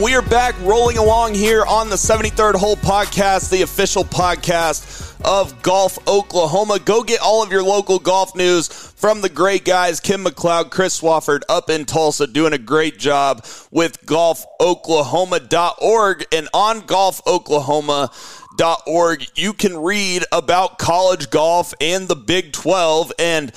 [0.00, 5.14] And we are back rolling along here on the 73rd Hole Podcast, the official podcast
[5.22, 6.78] of Golf Oklahoma.
[6.78, 10.98] Go get all of your local golf news from the great guys, Ken McLeod, Chris
[10.98, 19.26] Swafford up in Tulsa, doing a great job with golfoklahoma.org and on golfoklahoma.org.
[19.34, 23.54] You can read about college golf and the Big 12 and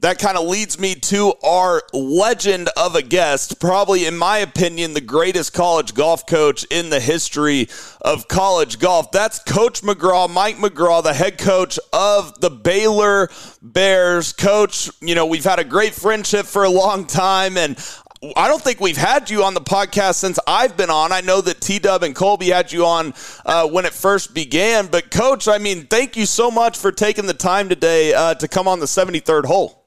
[0.00, 4.94] that kind of leads me to our legend of a guest, probably, in my opinion,
[4.94, 7.68] the greatest college golf coach in the history
[8.00, 9.10] of college golf.
[9.12, 13.28] That's Coach McGraw, Mike McGraw, the head coach of the Baylor
[13.60, 14.32] Bears.
[14.32, 17.78] Coach, you know, we've had a great friendship for a long time, and
[18.36, 21.12] I don't think we've had you on the podcast since I've been on.
[21.12, 23.12] I know that T Dub and Colby had you on
[23.44, 27.26] uh, when it first began, but Coach, I mean, thank you so much for taking
[27.26, 29.79] the time today uh, to come on the 73rd hole.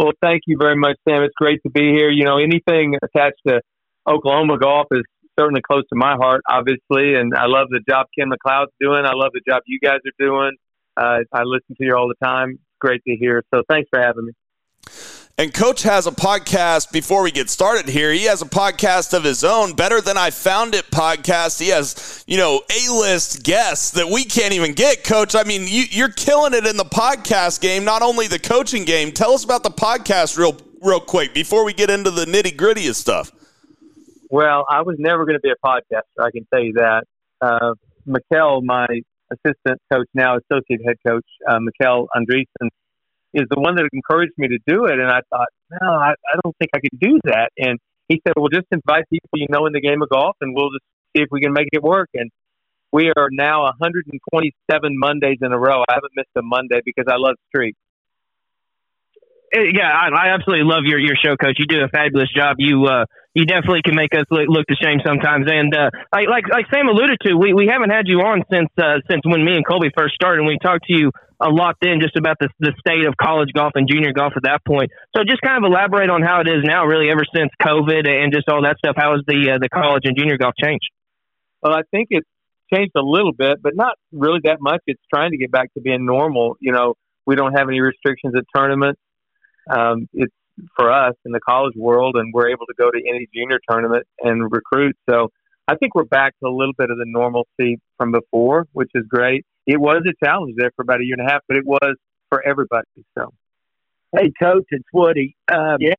[0.00, 1.22] Well, thank you very much, Sam.
[1.24, 2.08] It's great to be here.
[2.08, 3.60] You know, anything attached to
[4.08, 5.02] Oklahoma golf is
[5.38, 9.04] certainly close to my heart, obviously, and I love the job Ken McLeod's doing.
[9.04, 10.52] I love the job you guys are doing.
[10.96, 12.52] Uh, I listen to you all the time.
[12.52, 13.42] It's great to hear.
[13.52, 14.32] So thanks for having me.
[15.40, 18.12] And Coach has a podcast before we get started here.
[18.12, 21.58] He has a podcast of his own, Better Than I Found It podcast.
[21.58, 25.34] He has, you know, A list guests that we can't even get, Coach.
[25.34, 29.12] I mean, you, are killing it in the podcast game, not only the coaching game.
[29.12, 32.86] Tell us about the podcast real, real quick before we get into the nitty gritty
[32.88, 33.32] of stuff.
[34.28, 37.04] Well, I was never going to be a podcaster, I can tell you that.
[37.40, 37.72] Uh,
[38.06, 38.86] Mikkel, my
[39.30, 42.68] assistant coach, now associate head coach, uh, Mikkel Andresen,
[43.34, 44.98] is the one that encouraged me to do it.
[44.98, 47.50] And I thought, no, I, I don't think I could do that.
[47.58, 50.54] And he said, well, just invite people you know in the game of golf, and
[50.54, 50.84] we'll just
[51.16, 52.08] see if we can make it work.
[52.14, 52.30] And
[52.92, 55.82] we are now 127 Mondays in a row.
[55.88, 57.78] I haven't missed a Monday because I love streaks.
[59.52, 61.58] Yeah, I, I absolutely love your your show, Coach.
[61.58, 62.56] You do a fabulous job.
[62.58, 65.50] You uh, you definitely can make us look, look to shame sometimes.
[65.50, 68.70] And uh, like like like Sam alluded to, we, we haven't had you on since
[68.78, 71.10] uh, since when me and Colby first started, and we talked to you
[71.42, 74.44] a lot then just about the the state of college golf and junior golf at
[74.44, 74.90] that point.
[75.16, 78.32] So just kind of elaborate on how it is now, really, ever since COVID and
[78.32, 78.94] just all that stuff.
[78.96, 80.86] How has the uh, the college and junior golf changed?
[81.60, 82.28] Well, I think it's
[82.72, 84.78] changed a little bit, but not really that much.
[84.86, 86.54] It's trying to get back to being normal.
[86.60, 86.94] You know,
[87.26, 89.00] we don't have any restrictions at tournaments
[89.70, 90.34] um, it's
[90.76, 94.06] for us in the college world, and we're able to go to any junior tournament
[94.20, 94.96] and recruit.
[95.08, 95.30] So
[95.68, 99.04] I think we're back to a little bit of the normalcy from before, which is
[99.08, 99.44] great.
[99.66, 101.96] It was a challenge there for about a year and a half, but it was
[102.28, 102.86] for everybody.
[103.16, 103.32] So,
[104.16, 105.36] hey, coach, it's Woody.
[105.52, 105.94] Um, yeah.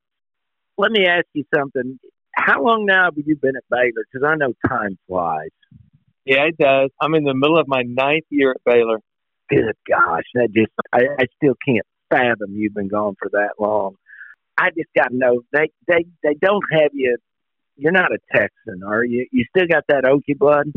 [0.77, 1.99] Let me ask you something.
[2.35, 4.05] how long now have you been at Baylor?
[4.11, 5.49] Because I know time flies.
[6.25, 6.89] Yeah, it does.
[6.99, 8.99] I'm in the middle of my ninth year at Baylor.
[9.49, 13.95] Good gosh, that just I, I still can't fathom you've been gone for that long.
[14.57, 17.17] I just got to know they they they don't have you.
[17.77, 19.25] You're not a Texan, are you?
[19.31, 20.67] You still got that Okie blood?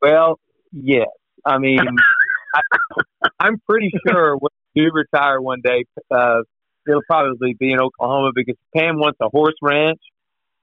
[0.00, 0.38] Well,
[0.72, 1.08] yes.
[1.44, 1.80] I mean,
[2.54, 6.42] I, I'm pretty sure when you retire one day, uh,
[6.86, 10.00] it'll probably be in Oklahoma because Pam wants a horse ranch,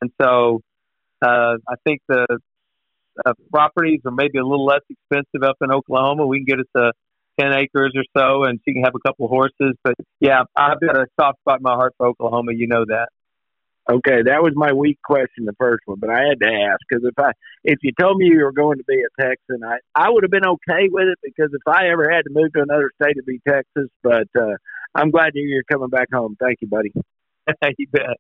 [0.02, 0.62] and so
[1.22, 2.26] uh, I think the
[3.26, 6.26] uh, properties are maybe a little less expensive up in Oklahoma.
[6.26, 6.92] We can get us a
[7.40, 9.76] ten acres or so, and she can have a couple of horses.
[9.84, 12.54] But yeah, I've got a soft spot in my heart for Oklahoma.
[12.54, 13.10] You know that.
[13.90, 17.06] Okay, that was my weak question, the first one, but I had to ask because
[17.06, 17.32] if I
[17.64, 20.32] if you told me you were going to be a Texan, I I would have
[20.32, 23.26] been okay with it because if I ever had to move to another state, it'd
[23.26, 23.90] be Texas.
[24.04, 24.58] But uh,
[24.94, 26.36] I'm glad to hear you're coming back home.
[26.38, 26.92] Thank you, buddy.
[27.78, 28.18] you bet.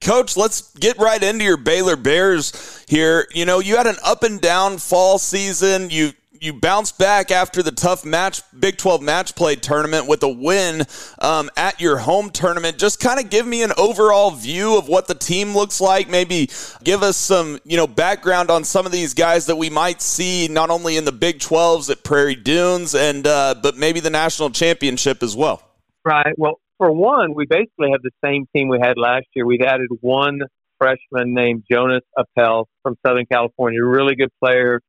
[0.00, 3.26] Coach, let's get right into your Baylor Bears here.
[3.34, 5.90] You know, you had an up and down fall season.
[5.90, 10.28] You you bounced back after the tough match Big 12 match play tournament with a
[10.28, 10.84] win
[11.20, 12.78] um, at your home tournament.
[12.78, 16.08] Just kind of give me an overall view of what the team looks like.
[16.08, 16.50] Maybe
[16.84, 20.48] give us some you know background on some of these guys that we might see
[20.48, 24.50] not only in the Big 12s at Prairie Dunes and uh, but maybe the national
[24.50, 25.62] championship as well.
[26.04, 26.34] Right.
[26.36, 29.44] Well, for one, we basically have the same team we had last year.
[29.44, 30.40] We've added one
[30.78, 34.80] freshman named Jonas Appel from Southern California, really good player.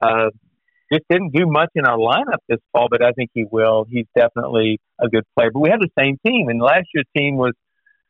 [0.00, 0.30] Uh,
[0.92, 3.86] just didn't do much in our lineup this fall, but I think he will.
[3.88, 5.50] He's definitely a good player.
[5.52, 7.52] But we have the same team, and last year's team was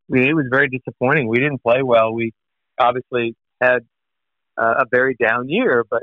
[0.08, 1.28] it was very disappointing.
[1.28, 2.12] We didn't play well.
[2.12, 2.32] We
[2.78, 3.86] obviously had
[4.56, 6.02] uh, a very down year, but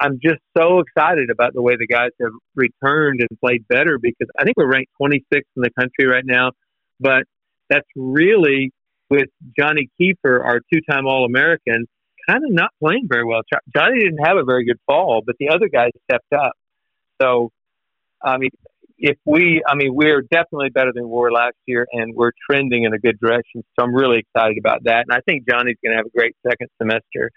[0.00, 4.28] I'm just so excited about the way the guys have returned and played better because
[4.38, 6.52] I think we're ranked 26th in the country right now,
[7.00, 7.24] but
[7.68, 8.72] that's really
[9.10, 9.28] with
[9.58, 11.86] Johnny Keefer, our two-time All-American,
[12.28, 13.40] kind of not playing very well.
[13.74, 16.52] Johnny didn't have a very good fall, but the other guys stepped up.
[17.20, 17.50] So,
[18.22, 18.50] I mean,
[18.98, 22.84] if we, I mean, we're definitely better than we were last year, and we're trending
[22.84, 23.64] in a good direction.
[23.78, 26.36] So I'm really excited about that, and I think Johnny's going to have a great
[26.46, 27.30] second semester.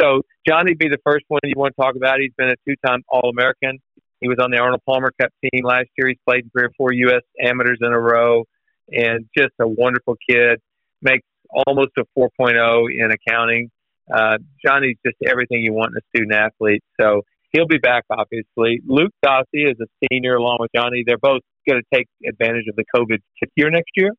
[0.00, 2.20] So Johnny be the first one you want to talk about.
[2.20, 3.78] He's been a two-time All-American.
[4.20, 6.08] He was on the Arnold Palmer Cup team last year.
[6.08, 7.22] He's played three or four U.S.
[7.42, 8.44] amateurs in a row,
[8.90, 10.60] and just a wonderful kid.
[11.02, 11.26] Makes
[11.66, 13.70] almost a 4.0 in accounting.
[14.12, 16.82] Uh, Johnny's just everything you want in a student athlete.
[17.00, 18.80] So he'll be back, obviously.
[18.86, 21.04] Luke Dossey is a senior along with Johnny.
[21.06, 23.18] They're both going to take advantage of the COVID
[23.56, 24.10] year next year.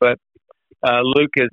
[0.00, 0.18] But
[0.82, 1.50] uh, Luke is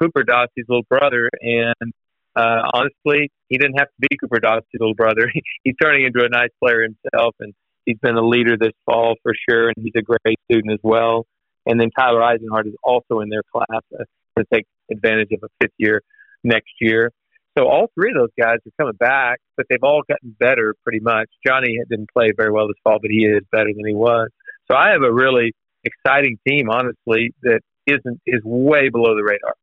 [0.00, 1.92] Cooper Dossey's little brother, and
[2.34, 5.30] uh, honestly, he didn't have to be Cooper Dossey's little brother.
[5.64, 7.52] he's turning into a nice player himself, and
[7.84, 11.26] he's been a leader this fall for sure, and he's a great student as well.
[11.66, 14.04] And then Tyler Eisenhart is also in their class uh,
[14.38, 16.02] to take advantage of a fifth year
[16.42, 17.12] next year.
[17.56, 21.00] So all three of those guys are coming back, but they've all gotten better pretty
[21.00, 21.28] much.
[21.46, 24.28] Johnny didn't play very well this fall, but he is better than he was.
[24.70, 25.52] So I have a really
[25.84, 29.54] exciting team, honestly, that isn't is way below the radar.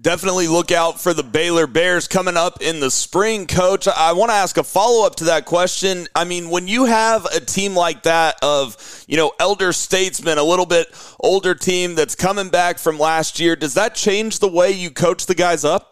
[0.00, 3.86] Definitely look out for the Baylor Bears coming up in the spring, coach.
[3.86, 6.08] I want to ask a follow up to that question.
[6.14, 10.42] I mean, when you have a team like that of, you know, elder statesmen, a
[10.42, 10.88] little bit
[11.20, 15.26] older team that's coming back from last year, does that change the way you coach
[15.26, 15.91] the guys up?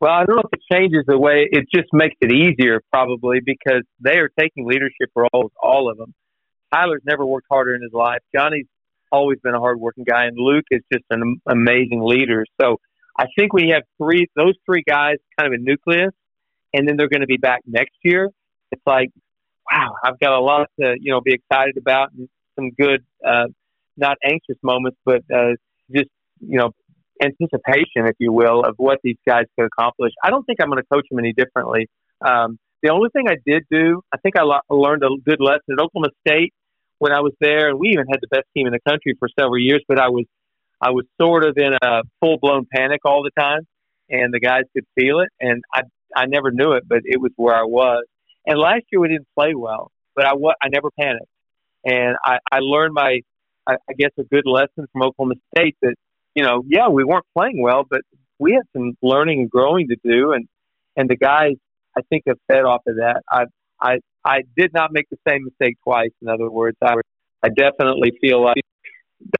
[0.00, 3.40] Well, I don't know if it changes the way it just makes it easier, probably
[3.44, 6.14] because they are taking leadership roles, all of them.
[6.72, 8.20] Tyler's never worked harder in his life.
[8.34, 8.66] Johnny's
[9.12, 12.46] always been a hardworking guy, and Luke is just an amazing leader.
[12.58, 12.78] So
[13.18, 16.14] I think we have three, those three guys, kind of a nucleus,
[16.72, 18.30] and then they're going to be back next year.
[18.70, 19.10] It's like,
[19.70, 23.46] wow, I've got a lot to you know be excited about, and some good, uh,
[23.98, 25.50] not anxious moments, but uh,
[25.94, 26.08] just
[26.40, 26.70] you know
[27.22, 30.12] anticipation, if you will, of what these guys could accomplish.
[30.22, 31.88] I don't think I'm going to coach them any differently.
[32.20, 35.76] Um, the only thing I did do, I think I lo- learned a good lesson
[35.78, 36.54] at Oklahoma State
[36.98, 39.28] when I was there, and we even had the best team in the country for
[39.38, 39.82] several years.
[39.86, 40.24] But I was,
[40.80, 43.66] I was sort of in a full blown panic all the time,
[44.08, 45.82] and the guys could feel it, and I,
[46.16, 48.04] I never knew it, but it was where I was.
[48.46, 51.26] And last year we didn't play well, but I, I never panicked,
[51.84, 53.20] and I, I learned my,
[53.66, 55.94] I, I guess, a good lesson from Oklahoma State that
[56.34, 58.02] you know, yeah, we weren't playing well, but
[58.38, 60.48] we had some learning and growing to do, and
[60.96, 61.54] and the guys
[61.96, 63.22] I think have fed off of that.
[63.30, 63.44] I
[63.80, 66.12] I I did not make the same mistake twice.
[66.22, 66.94] In other words, I
[67.42, 68.62] I definitely feel like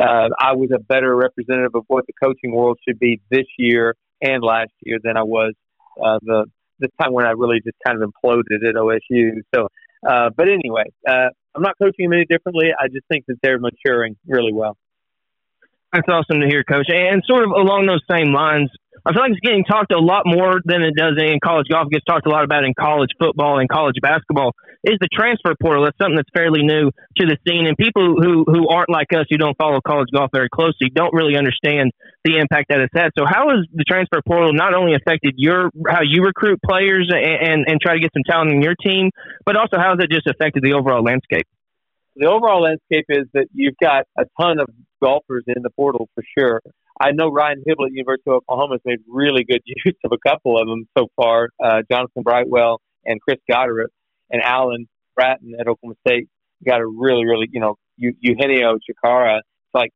[0.01, 3.95] uh, I was a better representative of what the coaching world should be this year
[4.21, 5.55] and last year than I was
[6.03, 6.47] uh, the
[6.81, 9.43] the time when I really just kind of imploded at OSU.
[9.55, 9.69] So,
[10.09, 12.71] uh, but anyway, uh, I'm not coaching them any differently.
[12.79, 14.79] I just think that they're maturing really well.
[15.93, 16.87] That's awesome to hear, Coach.
[16.89, 18.71] And sort of along those same lines,
[19.05, 21.89] I feel like it's getting talked a lot more than it does in college golf.
[21.91, 24.53] It gets talked a lot about in college football and college basketball.
[24.85, 25.85] Is the transfer portal?
[25.85, 29.27] That's something that's fairly new to the scene, and people who who aren't like us,
[29.29, 31.93] who don't follow college golf very closely, don't really understand
[32.25, 33.11] the impact that it's had.
[33.19, 37.21] So, how has the transfer portal not only affected your how you recruit players and
[37.21, 39.11] and, and try to get some talent in your team,
[39.45, 41.47] but also how has it just affected the overall landscape?
[42.17, 44.69] The overall landscape is that you've got a ton of
[45.03, 46.61] golfers in the portal for sure.
[47.01, 50.29] I know Ryan Hybl at University of Oklahoma has made really good use of a
[50.29, 51.49] couple of them so far.
[51.63, 53.91] Uh, Jonathan Brightwell and Chris Goddard
[54.31, 56.29] and Alan Bratton at Oklahoma State
[56.67, 59.39] got a really, really, you know, Eugenio Chacarra.
[59.39, 59.91] It's like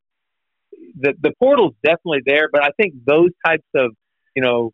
[0.98, 3.92] the the portal's definitely there, but I think those types of,
[4.34, 4.70] you know,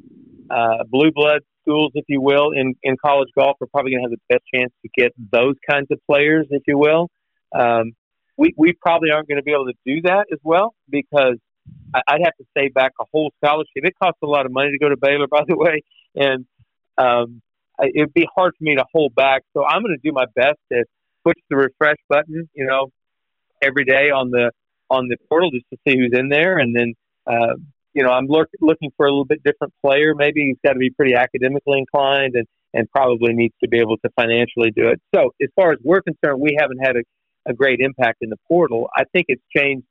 [0.50, 4.10] uh, blue blood schools, if you will, in in college golf are probably going to
[4.10, 7.08] have the best chance to get those kinds of players, if you will.
[7.54, 7.92] Um,
[8.36, 11.36] we we probably aren't going to be able to do that as well because
[11.94, 13.68] I'd have to save back a whole scholarship.
[13.76, 15.82] It costs a lot of money to go to Baylor, by the way,
[16.14, 16.46] and
[16.98, 17.42] um,
[17.82, 19.42] it'd be hard for me to hold back.
[19.54, 20.84] So I'm going to do my best to
[21.24, 22.90] push the refresh button, you know,
[23.62, 24.52] every day on the
[24.88, 26.94] on the portal just to see who's in there, and then
[27.26, 27.54] uh,
[27.94, 30.14] you know I'm look, looking for a little bit different player.
[30.14, 33.96] Maybe he's got to be pretty academically inclined and and probably needs to be able
[33.98, 35.00] to financially do it.
[35.14, 37.00] So as far as we're concerned, we haven't had a,
[37.46, 38.88] a great impact in the portal.
[38.96, 39.86] I think it's changed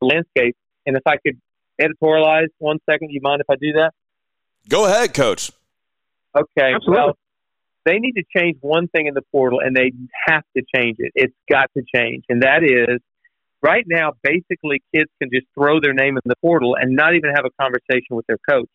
[0.00, 1.40] the landscape and if I could
[1.80, 3.92] editorialize one second, you mind if I do that?
[4.68, 5.50] Go ahead, Coach.
[6.34, 6.72] Okay.
[6.74, 6.94] Absolutely.
[6.94, 7.18] Well,
[7.84, 9.92] they need to change one thing in the portal, and they
[10.26, 11.12] have to change it.
[11.14, 13.00] It's got to change, and that is
[13.60, 14.12] right now.
[14.22, 17.50] Basically, kids can just throw their name in the portal and not even have a
[17.60, 18.70] conversation with their coach.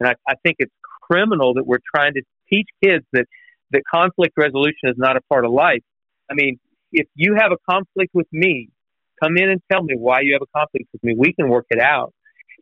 [0.00, 3.26] And I, I think it's criminal that we're trying to teach kids that
[3.72, 5.82] that conflict resolution is not a part of life.
[6.30, 6.58] I mean,
[6.96, 8.70] if you have a conflict with me,
[9.22, 11.14] Come in and tell me why you have a conflict with me.
[11.16, 12.12] We can work it out.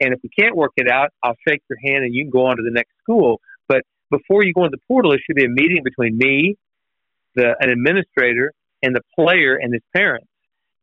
[0.00, 2.46] And if we can't work it out, I'll shake your hand and you can go
[2.46, 3.40] on to the next school.
[3.68, 6.56] But before you go into the portal, it should be a meeting between me,
[7.34, 10.28] the an administrator, and the player and his parents.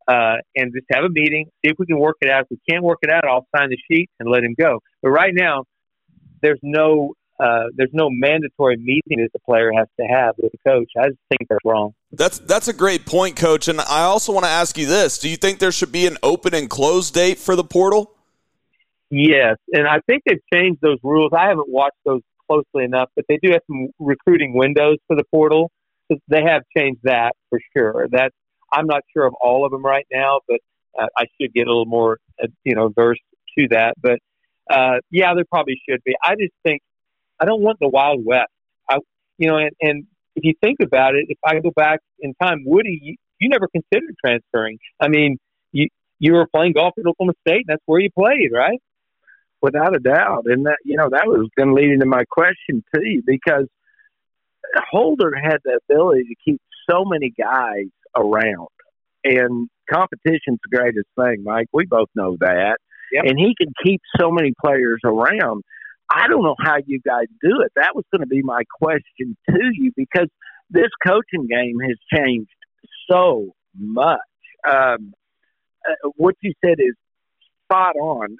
[0.07, 2.43] Uh, and just have a meeting, see if we can work it out.
[2.43, 4.79] If we can't work it out, I'll sign the sheet and let him go.
[5.01, 5.65] But right now,
[6.41, 10.57] there's no uh, there's no mandatory meeting that the player has to have with the
[10.69, 10.91] coach.
[10.97, 11.93] I just think that's wrong.
[12.13, 13.67] That's that's a great point, coach.
[13.67, 16.17] And I also want to ask you this: Do you think there should be an
[16.21, 18.13] open and close date for the portal?
[19.09, 21.31] Yes, and I think they've changed those rules.
[21.35, 25.23] I haven't watched those closely enough, but they do have some recruiting windows for the
[25.31, 25.71] portal.
[26.09, 28.07] So they have changed that for sure.
[28.11, 28.31] That
[28.71, 30.59] I'm not sure of all of them right now, but
[30.99, 33.21] uh, I should get a little more, uh, you know, versed
[33.57, 33.95] to that.
[34.01, 34.19] But
[34.69, 36.15] uh, yeah, there probably should be.
[36.21, 36.81] I just think
[37.39, 38.51] I don't want the Wild West.
[38.89, 38.97] I,
[39.37, 42.63] you know, and, and if you think about it, if I go back in time,
[42.65, 44.79] Woody, you, you never considered transferring.
[44.99, 45.37] I mean,
[45.71, 45.87] you
[46.19, 48.79] you were playing golf at Oklahoma State, and that's where you played, right?
[49.61, 52.83] Without a doubt, and that you know that was going to lead into my question
[52.95, 53.67] too, because
[54.91, 58.67] Holder had the ability to keep so many guys around,
[59.23, 61.67] and competition's the greatest thing, Mike.
[61.73, 62.77] We both know that,
[63.11, 63.25] yep.
[63.25, 65.63] and he can keep so many players around
[66.13, 67.71] I don't know how you guys do it.
[67.75, 70.27] That was going to be my question to you because
[70.69, 72.49] this coaching game has changed
[73.09, 74.19] so much.
[74.67, 75.13] Um,
[75.87, 76.95] uh, what you said is
[77.65, 78.35] spot on.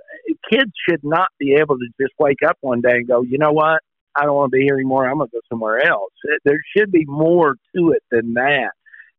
[0.51, 3.53] Kids should not be able to just wake up one day and go, you know
[3.53, 3.82] what?
[4.15, 5.07] I don't want to be here anymore.
[5.07, 6.11] I'm going to go somewhere else.
[6.43, 8.72] There should be more to it than that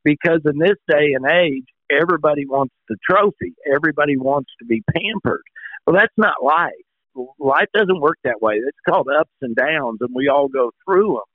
[0.05, 3.55] because in this day and age, everybody wants the trophy.
[3.74, 5.42] Everybody wants to be pampered.
[5.86, 6.72] Well, that's not life
[7.38, 8.54] life doesn't work that way.
[8.54, 11.28] It's called ups and downs, and we all go through them.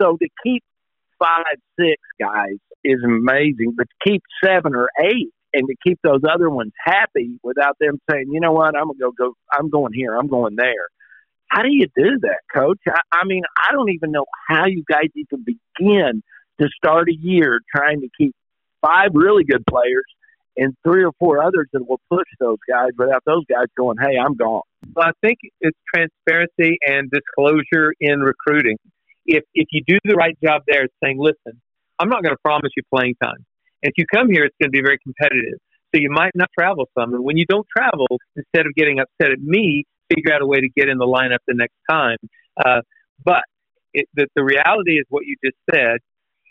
[0.00, 0.62] So to keep
[1.18, 6.20] five, six guys is amazing, but to keep seven or eight and to keep those
[6.28, 9.34] other ones happy without them saying, you know what, I'm gonna go go.
[9.52, 10.16] I'm going here.
[10.16, 10.88] I'm going there.
[11.48, 12.80] How do you do that, Coach?
[12.88, 16.22] I, I mean, I don't even know how you guys even begin
[16.60, 18.34] to start a year trying to keep
[18.80, 20.04] five really good players
[20.56, 24.16] and three or four others that will push those guys without those guys going, "Hey,
[24.16, 24.62] I'm gone."
[24.94, 28.76] Well, I think it's transparency and disclosure in recruiting.
[29.26, 31.60] If if you do the right job there, saying, "Listen,
[31.98, 33.44] I'm not going to promise you playing time.
[33.82, 35.58] If you come here, it's going to be very competitive.
[35.94, 37.14] So you might not travel some.
[37.14, 40.60] And when you don't travel, instead of getting upset at me, figure out a way
[40.60, 42.16] to get in the lineup the next time.
[42.56, 42.80] Uh,
[43.24, 43.42] but
[43.92, 45.98] it, the, the reality is what you just said.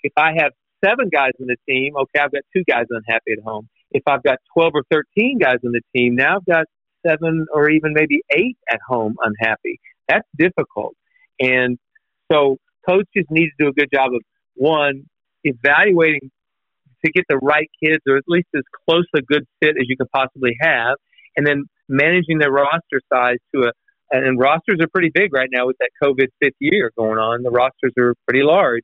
[0.03, 0.51] If I have
[0.83, 4.23] seven guys in the team, okay, I've got two guys unhappy at home if I've
[4.23, 6.65] got 12 or 13 guys on the team, now I've got
[7.05, 9.79] seven or even maybe eight at home unhappy.
[10.07, 10.95] That's difficult.
[11.39, 11.77] And
[12.31, 14.21] so coaches need to do a good job of
[14.55, 15.03] one,
[15.43, 16.31] evaluating
[17.05, 19.97] to get the right kids or at least as close a good fit as you
[19.97, 20.95] can possibly have,
[21.35, 23.71] and then managing their roster size to a,
[24.11, 27.41] and, rosters are pretty big right now with that COVID fifth year going on.
[27.41, 28.83] The rosters are pretty large,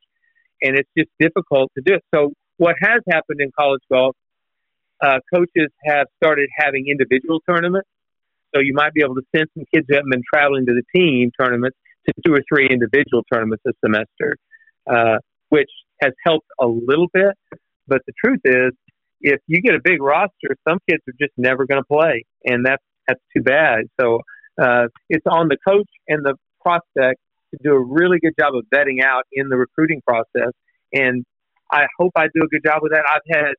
[0.62, 2.03] and it's just difficult to do it.
[2.14, 4.16] So what has happened in college golf?
[5.02, 7.88] Uh, coaches have started having individual tournaments.
[8.54, 10.84] So you might be able to send some kids who haven't been traveling to the
[11.00, 11.78] team tournaments
[12.08, 14.38] to two or three individual tournaments a semester,
[14.89, 15.18] uh,
[15.50, 15.70] which
[16.02, 17.36] has helped a little bit.
[17.88, 18.72] But the truth is,
[19.22, 22.66] if you get a big roster, some kids are just never going to play, and
[22.66, 23.86] that's that's too bad.
[24.00, 24.22] So
[24.62, 27.20] uh, it's on the coach and the prospect
[27.52, 30.54] to do a really good job of vetting out in the recruiting process.
[30.93, 31.26] And
[31.72, 33.04] I hope I do a good job with that.
[33.12, 33.54] I've had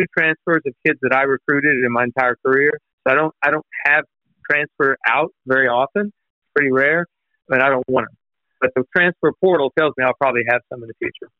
[0.00, 2.72] two transfers of kids that I recruited in my entire career.
[3.06, 4.04] So I don't I don't have
[4.50, 6.06] transfer out very often.
[6.06, 7.06] It's pretty rare,
[7.48, 8.16] but I don't want them.
[8.60, 11.30] But the transfer portal tells me I'll probably have some in the future.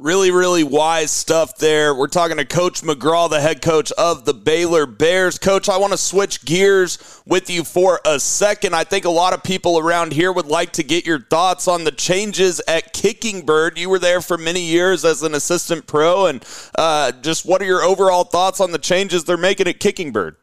[0.00, 1.94] Really, really wise stuff there.
[1.94, 5.38] We're talking to Coach McGraw, the head coach of the Baylor Bears.
[5.38, 8.74] Coach, I want to switch gears with you for a second.
[8.74, 11.84] I think a lot of people around here would like to get your thoughts on
[11.84, 13.76] the changes at Kickingbird.
[13.76, 16.42] You were there for many years as an assistant pro, and
[16.78, 20.36] uh, just what are your overall thoughts on the changes they're making at Kickingbird?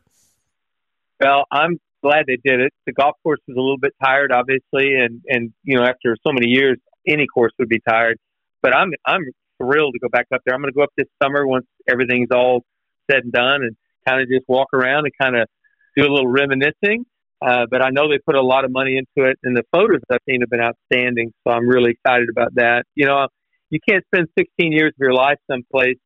[1.19, 2.73] Well, I'm glad they did it.
[2.85, 6.31] The golf course was a little bit tired, obviously, and and you know after so
[6.31, 6.77] many years,
[7.07, 8.19] any course would be tired.
[8.61, 9.23] But I'm I'm
[9.61, 10.55] thrilled to go back up there.
[10.55, 12.63] I'm going to go up this summer once everything's all
[13.09, 13.75] said and done, and
[14.07, 15.47] kind of just walk around and kind of
[15.95, 17.05] do a little reminiscing.
[17.41, 20.01] Uh, but I know they put a lot of money into it, and the photos
[20.11, 21.33] I've seen have been outstanding.
[21.45, 22.85] So I'm really excited about that.
[22.95, 23.27] You know,
[23.69, 25.97] you can't spend 16 years of your life someplace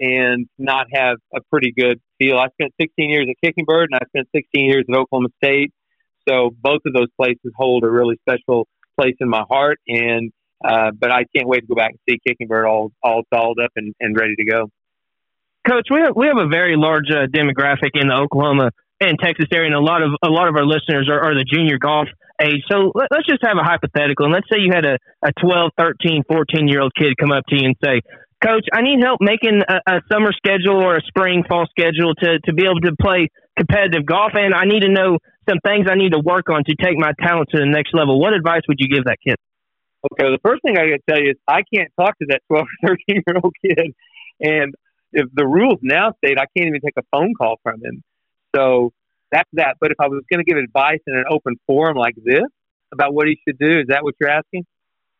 [0.00, 2.36] and not have a pretty good feel.
[2.36, 5.72] I spent 16 years at Kickingbird, and I spent 16 years at Oklahoma State.
[6.28, 8.68] So both of those places hold a really special
[9.00, 9.78] place in my heart.
[9.88, 10.32] And
[10.64, 13.70] uh, but I can't wait to go back and see Kickingbird all all dolled up
[13.76, 14.70] and, and ready to go.
[15.66, 19.46] Coach, we have we have a very large uh, demographic in the Oklahoma and Texas
[19.52, 22.08] area, and a lot of a lot of our listeners are, are the junior golf
[22.40, 22.62] age.
[22.70, 25.72] So let, us just have a hypothetical, and let's say you had a, a 12,
[25.78, 28.00] 13, 14 year old kid come up to you and say,
[28.42, 32.38] Coach, I need help making a, a summer schedule or a spring fall schedule to,
[32.46, 35.96] to be able to play competitive golf, and I need to know some things I
[35.96, 38.20] need to work on to take my talent to the next level.
[38.20, 39.36] What advice would you give that kid?
[40.12, 42.42] Okay, the first thing I got to tell you is I can't talk to that
[42.48, 43.94] 12 or 13 year old kid.
[44.40, 44.74] And
[45.12, 48.02] if the rules now state I can't even take a phone call from him.
[48.54, 48.92] So
[49.32, 49.76] that's that.
[49.80, 52.46] But if I was going to give advice in an open forum like this
[52.92, 54.64] about what he should do, is that what you're asking?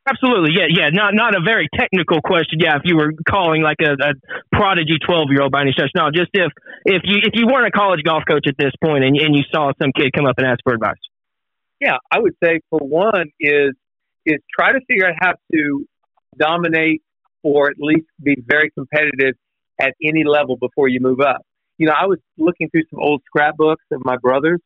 [0.08, 0.88] Absolutely, yeah, yeah.
[0.90, 2.60] Not not a very technical question.
[2.60, 4.12] Yeah, if you were calling like a, a
[4.50, 6.10] prodigy twelve year old by any stretch, no.
[6.10, 6.50] Just if
[6.86, 9.42] if you if you weren't a college golf coach at this point and and you
[9.52, 10.96] saw some kid come up and ask for advice.
[11.78, 13.74] Yeah, I would say for one is
[14.28, 15.86] is try to figure out how to
[16.38, 17.02] dominate
[17.42, 19.34] or at least be very competitive
[19.80, 21.42] at any level before you move up.
[21.78, 24.60] You know, I was looking through some old scrapbooks of my brothers,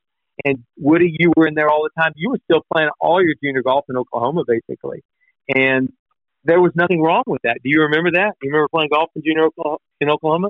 [0.44, 2.12] and Woody, you were in there all the time.
[2.16, 5.04] You were still playing all your junior golf in Oklahoma, basically,
[5.54, 5.92] and
[6.44, 7.58] there was nothing wrong with that.
[7.62, 8.32] Do you remember that?
[8.42, 9.48] You remember playing golf in junior
[10.00, 10.48] in Oklahoma?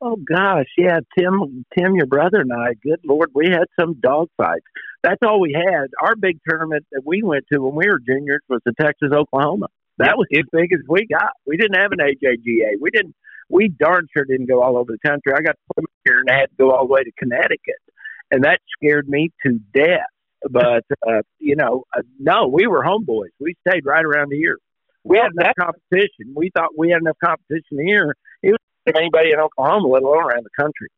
[0.00, 2.74] Oh gosh, yeah, Tim, Tim, your brother and I.
[2.82, 4.64] Good Lord, we had some dog fights.
[5.04, 5.88] That's all we had.
[6.00, 9.66] Our big tournament that we went to when we were juniors was the Texas Oklahoma.
[9.98, 10.16] That yep.
[10.16, 11.32] was as big as we got.
[11.46, 12.80] We didn't have an AJGA.
[12.80, 13.14] We didn't.
[13.50, 15.34] We darn sure didn't go all over the country.
[15.36, 17.82] I got to here and I had to go all the way to Connecticut,
[18.30, 20.08] and that scared me to death.
[20.50, 23.36] But uh, you know, uh, no, we were homeboys.
[23.38, 24.56] We stayed right around here.
[25.04, 26.32] We had enough competition.
[26.34, 28.16] We thought we had enough competition here.
[28.42, 30.88] It was anybody in Oklahoma, let alone around the country.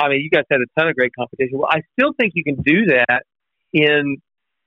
[0.00, 1.58] I mean, you guys had a ton of great competition.
[1.58, 3.22] Well, I still think you can do that
[3.72, 4.16] in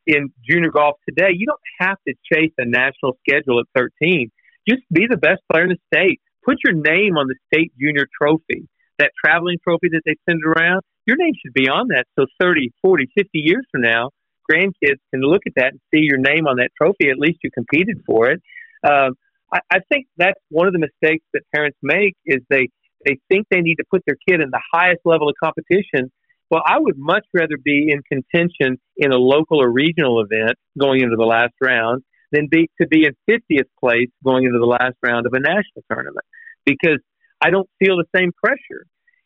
[0.08, 1.30] in junior golf today.
[1.34, 4.30] You don't have to chase a national schedule at 13.
[4.68, 6.22] Just be the best player in the state.
[6.44, 8.68] Put your name on the state junior trophy,
[9.00, 10.82] that traveling trophy that they send around.
[11.08, 12.06] Your name should be on that.
[12.18, 14.12] So 30, 40, 50 years from now,
[14.50, 17.10] grandkids can look at that and see your name on that trophy.
[17.10, 18.42] At least you competed for it.
[18.84, 19.16] Um,
[19.52, 22.70] I, I think that's one of the mistakes that parents make is they
[23.06, 26.12] they think they need to put their kid in the highest level of competition.
[26.56, 31.02] Well, I would much rather be in contention in a local or regional event going
[31.02, 32.02] into the last round
[32.32, 35.84] than be to be in 50th place going into the last round of a national
[35.92, 36.26] tournament
[36.66, 37.00] because
[37.42, 38.86] I don't feel the same pressure.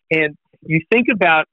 [0.10, 1.46] And you think about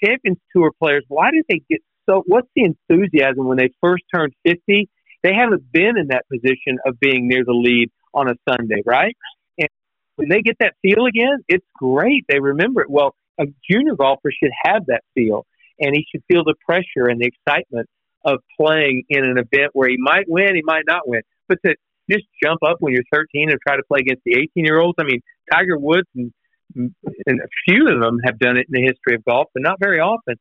[0.00, 2.22] Champions Tour players, why do they get so?
[2.26, 4.88] What's the enthusiasm when they first turn 50?
[5.24, 9.16] They haven't been in that position of being near the lead on a Sunday, right?
[9.58, 9.68] And
[10.14, 12.26] when they get that feel again, it's great.
[12.28, 12.88] They remember it.
[12.88, 15.46] Well, a junior golfer should have that feel,
[15.78, 17.88] and he should feel the pressure and the excitement
[18.24, 21.22] of playing in an event where he might win, he might not win.
[21.48, 21.76] But to
[22.10, 24.96] just jump up when you're 13 and try to play against the 18 year olds,
[24.98, 25.20] I mean,
[25.52, 26.32] Tiger Woods and,
[26.74, 29.78] and a few of them have done it in the history of golf, but not
[29.80, 30.36] very often.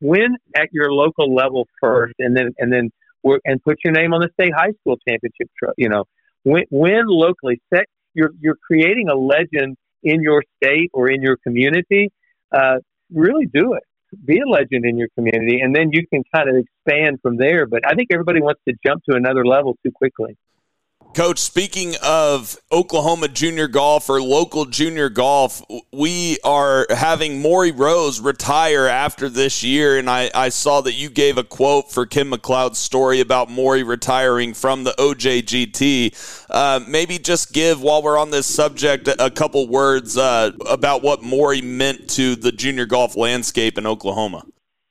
[0.00, 2.90] win at your local level first, and then and then
[3.22, 5.48] work and put your name on the state high school championship.
[5.76, 6.04] You know,
[6.44, 7.60] win, win locally.
[7.72, 7.84] Set
[8.14, 12.10] you're you're creating a legend in your state or in your community.
[12.52, 12.76] Uh,
[13.12, 13.82] really do it.
[14.24, 17.66] Be a legend in your community, and then you can kind of expand from there.
[17.66, 20.36] But I think everybody wants to jump to another level too quickly.
[21.14, 28.20] Coach, speaking of Oklahoma junior golf or local junior golf, we are having Maury Rose
[28.20, 29.98] retire after this year.
[29.98, 33.82] And I, I saw that you gave a quote for Ken McLeod's story about Maury
[33.82, 36.46] retiring from the OJGT.
[36.50, 41.02] Uh, maybe just give, while we're on this subject, a, a couple words uh, about
[41.02, 44.44] what Maury meant to the junior golf landscape in Oklahoma.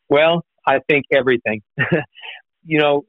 [0.10, 1.62] Well, I think everything.
[2.66, 3.06] you know,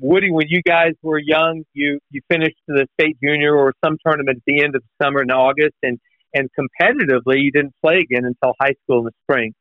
[0.00, 4.38] Woody, when you guys were young, you you finished the state junior or some tournament
[4.38, 5.98] at the end of the summer in August, and
[6.34, 9.54] and competitively, you didn't play again until high school in the spring.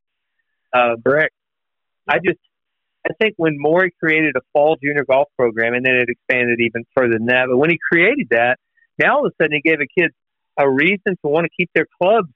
[0.74, 1.34] Uh, Correct.
[2.08, 2.40] I just
[3.10, 6.84] I think when Maury created a fall junior golf program, and then it expanded even
[6.96, 7.46] further than that.
[7.50, 8.58] But when he created that,
[8.98, 10.12] now all of a sudden he gave a kid
[10.58, 12.30] a reason to want to keep their clubs,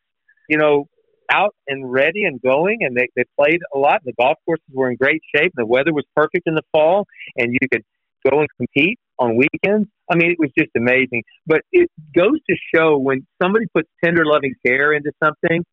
[0.47, 0.87] you know,
[1.31, 2.79] out and ready and going.
[2.81, 4.01] And they, they played a lot.
[4.03, 5.51] The golf courses were in great shape.
[5.55, 7.05] The weather was perfect in the fall,
[7.35, 7.83] and you could
[8.29, 9.87] go and compete on weekends.
[10.09, 11.23] I mean, it was just amazing.
[11.45, 15.63] But it goes to show when somebody puts tender, loving care into something,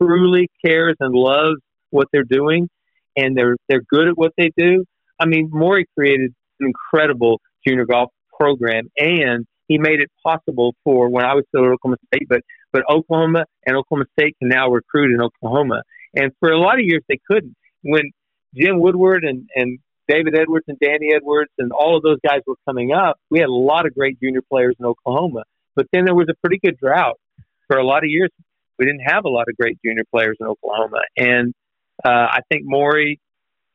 [0.00, 2.68] truly cares and loves what they're doing,
[3.16, 4.84] and they're they're good at what they do.
[5.20, 11.08] I mean, Maury created an incredible junior golf program, and he made it possible for
[11.08, 12.42] when I was still at Oklahoma State, but
[12.74, 15.82] but Oklahoma and Oklahoma State can now recruit in Oklahoma.
[16.12, 17.54] And for a lot of years they couldn't.
[17.82, 18.10] When
[18.52, 22.56] Jim Woodward and, and David Edwards and Danny Edwards and all of those guys were
[22.66, 25.44] coming up, we had a lot of great junior players in Oklahoma.
[25.76, 27.18] But then there was a pretty good drought.
[27.68, 28.30] For a lot of years,
[28.76, 31.00] we didn't have a lot of great junior players in Oklahoma.
[31.16, 31.54] And
[32.04, 33.20] uh, I think Maury,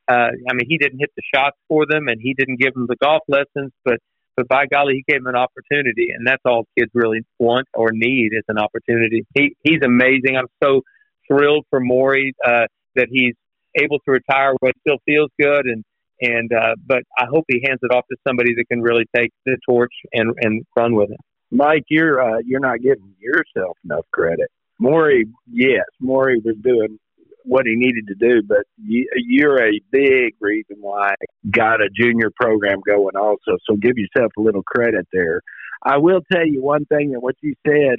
[0.08, 2.86] uh, I mean, he didn't hit the shots for them and he didn't give them
[2.86, 3.98] the golf lessons, but
[4.36, 7.90] but by golly, he gave them an opportunity, and that's all kids really want or
[7.92, 9.26] need is an opportunity.
[9.34, 10.36] He he's amazing.
[10.36, 10.82] I'm so
[11.28, 12.66] thrilled for Maury uh,
[12.96, 13.34] that he's
[13.76, 15.84] able to retire it still feels good, and
[16.20, 19.30] and uh, but I hope he hands it off to somebody that can really take
[19.46, 21.20] the torch and and run with it.
[21.50, 24.50] Mike, you're uh, you're not giving yourself enough credit.
[24.78, 26.98] Maury, yes, Maury was doing
[27.50, 31.88] what he needed to do, but you, you're a big reason why he got a
[31.92, 33.58] junior program going also.
[33.68, 35.40] So give yourself a little credit there.
[35.82, 37.96] I will tell you one thing that what you said,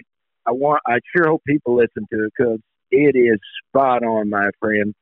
[0.48, 2.60] I want, I sure hope people listen to it because
[2.92, 4.96] it is spot on, my friend.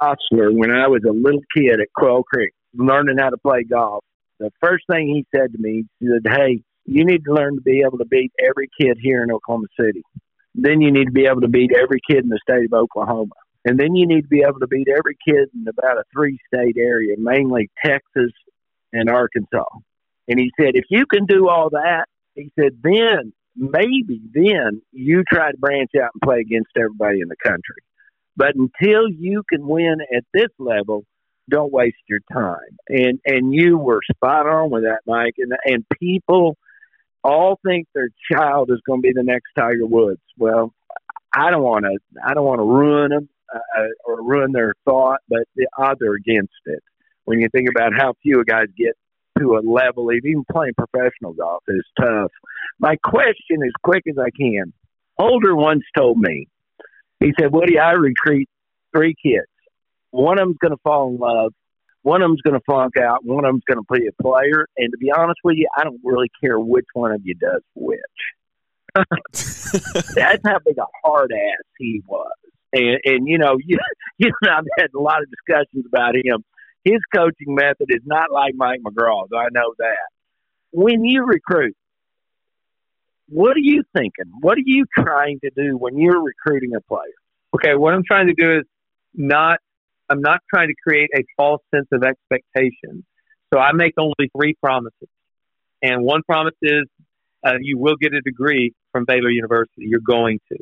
[0.00, 4.02] Osler, when I was a little kid at Quail Creek, learning how to play golf,
[4.38, 7.60] the first thing he said to me, he said, "Hey, you need to learn to
[7.60, 10.02] be able to beat every kid here in Oklahoma City.
[10.54, 13.34] Then you need to be able to beat every kid in the state of Oklahoma."
[13.64, 16.38] And then you need to be able to beat every kid in about a three
[16.52, 18.32] state area, mainly Texas
[18.92, 19.64] and Arkansas.
[20.28, 25.24] And he said, if you can do all that, he said, then maybe then you
[25.30, 27.82] try to branch out and play against everybody in the country.
[28.36, 31.04] But until you can win at this level,
[31.50, 32.78] don't waste your time.
[32.88, 35.34] And and you were spot on with that, Mike.
[35.38, 36.56] And and people
[37.22, 40.22] all think their child is going to be the next Tiger Woods.
[40.38, 40.72] Well,
[41.34, 41.98] I don't want to.
[42.24, 46.14] I don't want to ruin them uh, or ruin their thought, but the odds are
[46.14, 46.82] against it.
[47.24, 48.96] When you think about how few guys get
[49.38, 52.32] to a level, even playing professional golf is tough.
[52.78, 54.72] My question, as quick as I can,
[55.18, 56.48] Holder once told me,
[57.20, 58.48] he said, Woody, I recruit
[58.94, 59.46] three kids.
[60.10, 61.52] One of them's going to fall in love.
[62.02, 63.24] One of them's going to flunk out.
[63.24, 64.66] One of them's going to be a player.
[64.78, 67.60] And to be honest with you, I don't really care which one of you does
[67.74, 68.00] which.
[68.94, 72.32] That's how big a hard ass he was.
[72.72, 73.78] And, and you know, you,
[74.18, 76.44] you and I've had a lot of discussions about him.
[76.84, 79.30] His coaching method is not like Mike McGraw's.
[79.36, 80.08] I know that.
[80.72, 81.76] When you recruit,
[83.28, 84.32] what are you thinking?
[84.40, 87.02] What are you trying to do when you're recruiting a player?
[87.54, 88.64] Okay, what I'm trying to do is
[89.14, 89.58] not.
[90.08, 93.04] I'm not trying to create a false sense of expectation.
[93.52, 95.08] So I make only three promises,
[95.82, 96.86] and one promise is
[97.44, 99.86] uh, you will get a degree from Baylor University.
[99.86, 100.58] You're going to.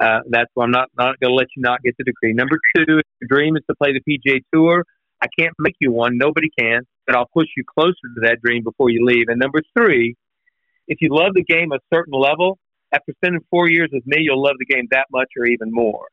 [0.00, 2.32] Uh, that's why I'm not not going to let you not get the degree.
[2.32, 4.84] Number two, if your dream is to play the PGA Tour,
[5.20, 6.16] I can't make you one.
[6.16, 9.26] Nobody can, but I'll push you closer to that dream before you leave.
[9.28, 10.14] And number three,
[10.86, 12.58] if you love the game a certain level,
[12.92, 16.06] after spending four years with me, you'll love the game that much or even more.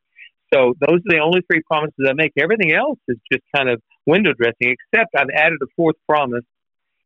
[0.54, 2.34] So those are the only three promises I make.
[2.38, 6.46] Everything else is just kind of window dressing, except I've added a fourth promise,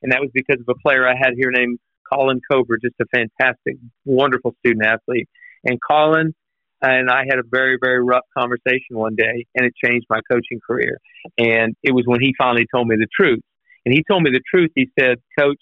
[0.02, 1.80] and that was because of a player I had here named
[2.12, 5.30] Colin Cobra, just a fantastic, wonderful student athlete.
[5.64, 6.34] And Colin
[6.82, 10.60] and I had a very, very rough conversation one day, and it changed my coaching
[10.66, 11.00] career.
[11.38, 13.42] And it was when he finally told me the truth.
[13.86, 14.72] And he told me the truth.
[14.76, 15.60] He said, "Coach,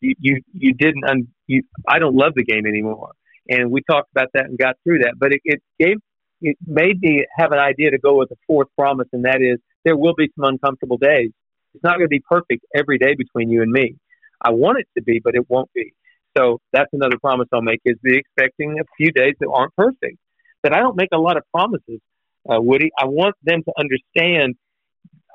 [0.00, 1.04] you you, you didn't.
[1.04, 3.12] Un- you, I don't love the game anymore."
[3.48, 5.14] And we talked about that and got through that.
[5.18, 5.96] But it, it gave
[6.42, 9.58] it made me have an idea to go with the fourth promise, and that is
[9.84, 11.30] there will be some uncomfortable days.
[11.74, 13.96] It's not going to be perfect every day between you and me.
[14.42, 15.92] I want it to be, but it won't be.
[16.36, 20.18] So that's another promise I'll make is be expecting a few days that aren't perfect.
[20.62, 22.00] But I don't make a lot of promises,
[22.48, 22.90] uh, Woody.
[22.98, 24.54] I want them to understand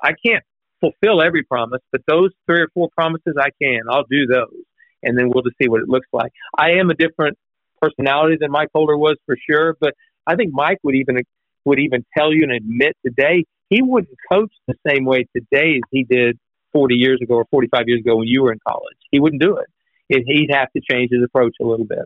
[0.02, 0.44] I can't
[0.80, 3.80] fulfill every promise, but those three or four promises I can.
[3.90, 4.62] I'll do those,
[5.02, 6.32] and then we'll just see what it looks like.
[6.56, 7.38] I am a different
[7.80, 9.94] personality than Mike Holder was for sure, but
[10.26, 11.18] I think Mike would even
[11.64, 15.82] would even tell you and admit today he wouldn't coach the same way today as
[15.90, 16.38] he did
[16.72, 18.98] 40 years ago or 45 years ago when you were in college.
[19.10, 19.66] He wouldn't do it.
[20.08, 22.04] it he'd have to change his approach a little bit.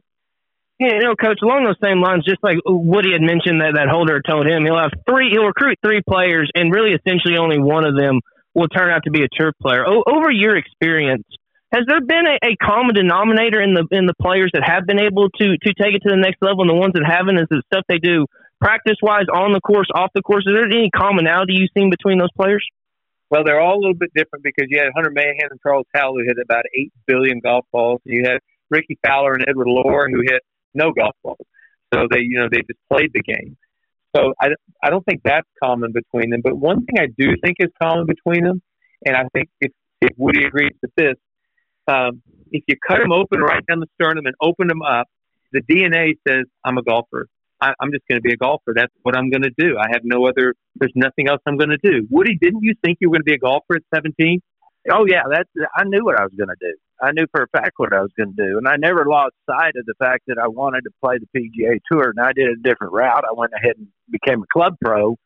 [0.80, 3.92] Yeah, you know, coach, along those same lines, just like Woody had mentioned that, that
[3.92, 7.84] Holder told him, he'll have three, he'll recruit three players, and really essentially only one
[7.84, 8.24] of them
[8.56, 9.84] will turn out to be a turf player.
[9.84, 11.28] O- over your experience,
[11.68, 14.98] has there been a, a common denominator in the in the players that have been
[14.98, 17.36] able to to take it to the next level, and the ones that haven't?
[17.36, 18.24] Is the stuff they do
[18.58, 20.48] practice wise, on the course, off the course?
[20.48, 22.64] Is there any commonality you've seen between those players?
[23.28, 26.16] Well, they're all a little bit different because you had Hunter Mahan and Charles Howell
[26.18, 28.00] who hit about eight billion golf balls.
[28.04, 30.40] You had Rickie Fowler and Edward Loar who hit
[30.74, 31.46] no golf balls.
[31.92, 33.56] So they, you know, they just played the game.
[34.16, 34.48] So I,
[34.82, 36.40] I don't think that's common between them.
[36.42, 38.62] But one thing I do think is common between them,
[39.04, 41.14] and I think if, if Woody agrees with this,
[41.88, 45.08] um, if you cut them open right down the sternum and open them up,
[45.52, 47.26] the DNA says I'm a golfer.
[47.60, 48.72] I, I'm just going to be a golfer.
[48.74, 49.76] That's what I'm going to do.
[49.78, 50.54] I have no other.
[50.76, 52.06] There's nothing else I'm going to do.
[52.10, 54.40] Woody, didn't you think you were going to be a golfer at 17?
[54.92, 56.74] Oh yeah, that's I knew what I was going to do.
[57.02, 59.34] I knew for a fact what I was going to do, and I never lost
[59.48, 62.10] sight of the fact that I wanted to play the PGA Tour.
[62.10, 63.24] And I did a different route.
[63.24, 65.16] I went ahead and became a club pro,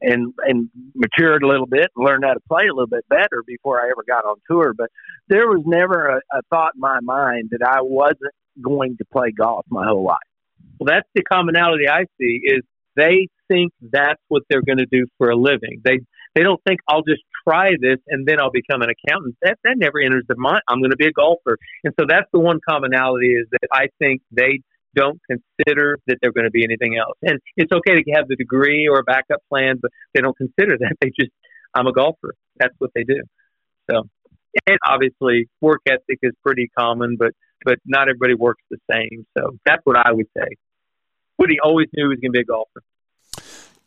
[0.00, 3.42] and and matured a little bit, and learned how to play a little bit better
[3.46, 4.72] before I ever got on tour.
[4.76, 4.90] But
[5.28, 9.30] there was never a, a thought in my mind that I wasn't going to play
[9.30, 10.18] golf my whole life.
[10.78, 12.62] Well, that's the commonality I see is
[12.96, 15.80] they think that's what they're going to do for a living.
[15.84, 16.00] They
[16.34, 19.36] they don't think I'll just try this and then I'll become an accountant.
[19.42, 20.62] That that never enters their mind.
[20.68, 23.88] I'm going to be a golfer, and so that's the one commonality is that I
[23.98, 24.60] think they
[24.94, 27.16] don't consider that they're going to be anything else.
[27.22, 30.76] And it's okay to have the degree or a backup plan, but they don't consider
[30.78, 30.96] that.
[31.00, 31.30] They just
[31.74, 32.34] I'm a golfer.
[32.58, 33.22] That's what they do.
[33.90, 34.02] So,
[34.66, 37.32] and obviously work ethic is pretty common, but
[37.64, 39.26] but not everybody works the same.
[39.36, 40.46] So that's what I would say.
[41.38, 42.82] Woody always knew he was going to be a golfer.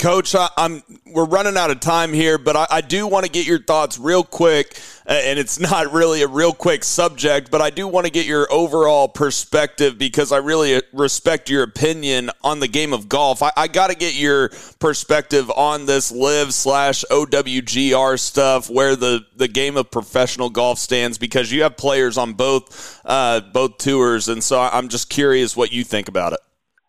[0.03, 3.31] Coach, I, am we're running out of time here, but I, I do want to
[3.31, 7.69] get your thoughts real quick, and it's not really a real quick subject, but I
[7.69, 12.59] do want to get your overall perspective because I really uh, respect your opinion on
[12.59, 13.41] the game of golf.
[13.41, 19.25] I, I got to get your perspective on this LIV slash OWGR stuff, where the
[19.37, 24.27] the game of professional golf stands, because you have players on both uh, both tours,
[24.27, 26.39] and so I'm just curious what you think about it.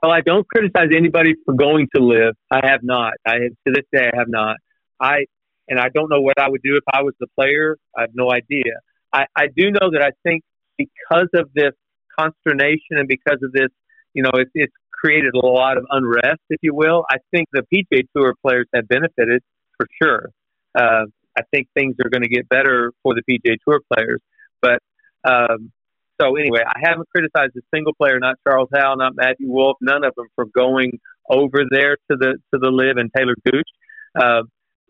[0.04, 2.34] Well, I don't criticize anybody for going to LIV.
[2.50, 3.14] I have not.
[3.26, 4.56] I to this day I have not.
[5.00, 5.24] I
[5.66, 7.78] and I don't know what I would do if I was the player.
[7.96, 8.74] I have no idea.
[9.14, 10.42] I, I do know that I think
[10.76, 11.72] because of this
[12.20, 13.68] consternation and because of this,
[14.12, 17.06] you know, it's, it's created a lot of unrest, if you will.
[17.10, 19.42] I think the PGA Tour players have benefited
[19.78, 20.28] for sure.
[20.74, 24.20] Uh, I think things are going to get better for the PGA Tour players,
[24.60, 24.80] but
[25.24, 25.72] um,
[26.20, 30.04] so anyway, I haven't criticized a single player, not Charles Howell, not Matthew Wolff, none
[30.04, 33.68] of them for going over there to the to the LIV and Taylor Gooch.
[34.14, 34.42] Uh,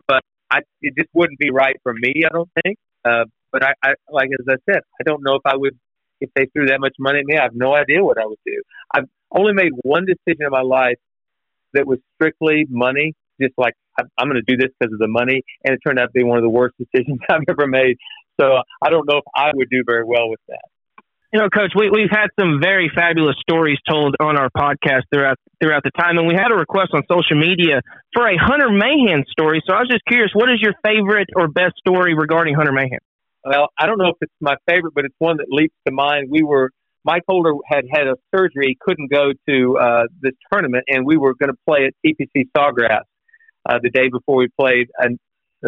[0.06, 2.78] but I, it just wouldn't be right for me, I don't think.
[3.04, 5.78] Uh, but I, I, like as I said, I don't know if I would
[6.20, 7.36] if they threw that much money at me.
[7.36, 8.62] I have no idea what I would do.
[8.94, 10.98] I've only made one decision in my life
[11.72, 15.42] that was strictly money, just like I'm going to do this because of the money,
[15.64, 17.96] and it turned out to be one of the worst decisions I've ever made.
[18.40, 20.64] So I don't know if I would do very well with that.
[21.35, 25.37] You know, Coach, we, we've had some very fabulous stories told on our podcast throughout
[25.61, 27.82] throughout the time, and we had a request on social media
[28.14, 29.61] for a Hunter Mahan story.
[29.66, 33.03] So I was just curious, what is your favorite or best story regarding Hunter Mahan?
[33.45, 36.28] Well, I don't know if it's my favorite, but it's one that leaps to mind.
[36.30, 36.70] We were
[37.05, 41.35] Mike Holder had had a surgery; couldn't go to uh, this tournament, and we were
[41.35, 43.03] going to play at TPC Sawgrass
[43.68, 45.09] uh, the day before we played a,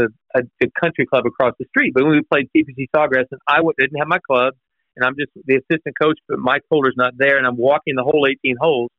[0.00, 1.92] a, a country club across the street.
[1.92, 4.56] But when we played TPC Sawgrass, and I didn't have my clubs
[4.96, 8.02] and I'm just the assistant coach, but Mike Holder's not there, and I'm walking the
[8.02, 8.90] whole 18 holes.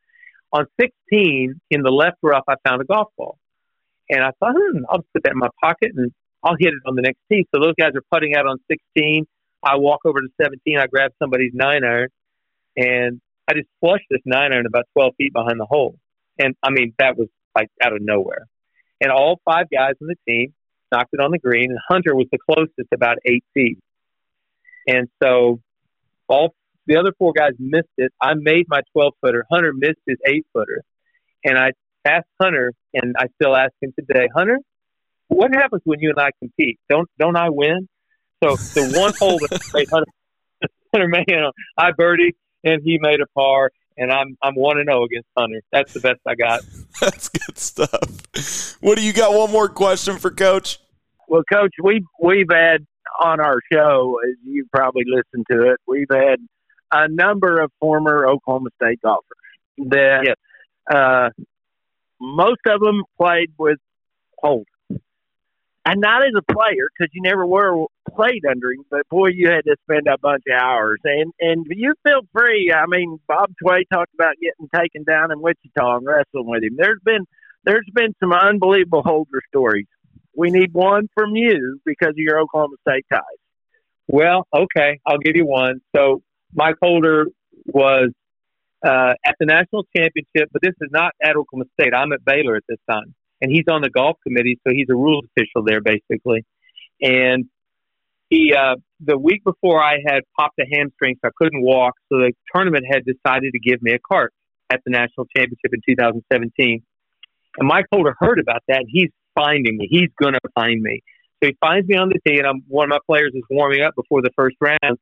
[0.54, 3.38] On 16, in the left rough, I found a golf ball,
[4.10, 6.12] and I thought, hmm, I'll put that in my pocket and
[6.44, 7.46] I'll hit it on the next tee.
[7.54, 9.26] So those guys are putting out on 16.
[9.64, 10.78] I walk over to 17.
[10.78, 12.10] I grab somebody's nine iron,
[12.78, 15.98] and I just flushed this nine iron about 12 feet behind the hole.
[16.40, 18.46] And I mean, that was like out of nowhere.
[19.02, 20.54] And all five guys on the team
[20.92, 23.80] knocked it on the green, and Hunter was the closest, about eight feet.
[24.88, 25.60] And so
[26.28, 26.54] all
[26.86, 28.14] the other four guys missed it.
[28.22, 29.46] I made my 12 footer.
[29.52, 30.84] Hunter missed his eight footer.
[31.44, 31.72] And I
[32.06, 34.60] asked Hunter, and I still ask him today, Hunter,
[35.28, 36.80] what happens when you and I compete?
[36.90, 37.88] Don't don't I win?
[38.44, 40.12] So the one hole that made Hunter,
[40.94, 45.04] Hunter Mahan, I birdie and he made a par, and I'm I'm one and zero
[45.04, 45.62] against Hunter.
[45.72, 46.62] That's the best I got.
[47.02, 48.78] That's good stuff.
[48.82, 49.34] What do you got?
[49.34, 50.80] One more question for Coach.
[51.28, 52.86] Well, Coach, we we've had
[53.20, 56.40] on our show, as you probably listened to it, we've had
[56.92, 59.24] a number of former Oklahoma State golfers
[59.78, 60.36] that Yes.
[60.90, 61.30] uh,
[62.20, 63.78] most of them played with
[64.38, 64.66] Holder.
[65.86, 69.50] And not as a player, because you never were played under him, but boy, you
[69.50, 71.00] had to spend a bunch of hours.
[71.06, 72.74] And and you feel free.
[72.76, 76.76] I mean, Bob Tway talked about getting taken down in Wichita and wrestling with him.
[76.78, 77.26] There's been
[77.64, 79.88] there's been some unbelievable Holder stories.
[80.38, 83.22] We need one from you because of your Oklahoma State ties.
[84.08, 85.82] Well, okay, I'll give you one.
[85.96, 86.22] So
[86.54, 87.26] Mike Holder
[87.66, 88.12] was
[88.86, 91.94] uh, at the national championship, but this is not at Oklahoma State.
[91.94, 94.96] I'm at Baylor at this time, and he's on the golf committee, so he's a
[94.96, 96.46] rules official there basically.
[97.02, 97.46] And
[98.30, 101.96] he, uh, the week before, I had popped a hamstring, so I couldn't walk.
[102.10, 104.34] So the tournament had decided to give me a cart
[104.70, 106.84] at the national championship in 2017.
[107.58, 108.82] And Mike Holder heard about that.
[108.82, 109.88] And he's finding me.
[109.90, 111.02] He's going to find me.
[111.42, 113.84] So he finds me on the tee, and I'm one of my players is warming
[113.84, 114.98] up before the first round.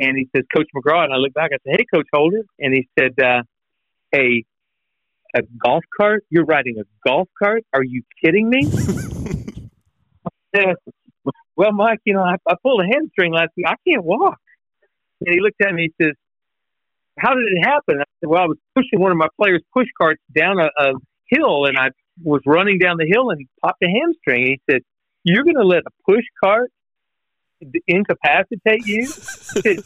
[0.00, 1.04] And he says, Coach McGraw.
[1.04, 1.50] And I look back.
[1.52, 2.42] I said, Hey, Coach Holder.
[2.58, 3.42] And he said, uh,
[4.12, 4.44] Hey,
[5.34, 6.24] a golf cart?
[6.30, 7.64] You're riding a golf cart?
[7.74, 8.70] Are you kidding me?
[11.58, 13.66] Well, Mike, you know, I, I pulled a hamstring last week.
[13.66, 14.38] I can't walk.
[15.26, 15.90] And he looked at me.
[15.98, 16.14] He says,
[17.18, 17.96] How did it happen?
[17.98, 20.92] I said, Well, I was pushing one of my players' push carts down a, a
[21.26, 21.88] hill, and I
[22.22, 24.46] was running down the hill and popped a hamstring.
[24.46, 24.82] He said,
[25.24, 26.70] You're going to let a push cart
[27.86, 29.06] incapacitate you?
[29.06, 29.78] Said,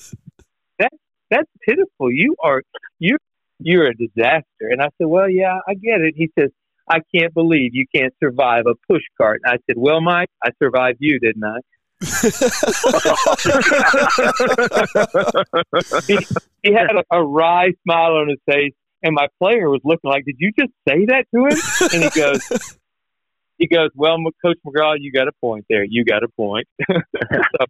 [0.78, 0.92] that,
[1.30, 2.10] that's pitiful.
[2.10, 2.62] You are
[2.98, 3.16] you
[3.58, 4.68] you're a disaster.
[4.70, 6.14] And I said, Well, yeah, I get it.
[6.16, 6.50] He says,
[6.88, 9.40] I can't believe you can't survive a push cart.
[9.46, 11.58] I said, Well, Mike, I survived you, didn't I?
[16.06, 16.18] he,
[16.62, 20.24] he had a, a wry smile on his face, and my player was looking like,
[20.24, 21.58] "Did you just say that to him?"
[21.92, 22.78] And he goes,
[23.58, 25.84] "He goes, well, Coach McGraw, you got a point there.
[25.84, 27.66] You got a point." so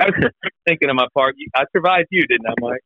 [0.00, 0.30] I was
[0.66, 2.80] thinking on my part, I survived you, didn't I, Mike?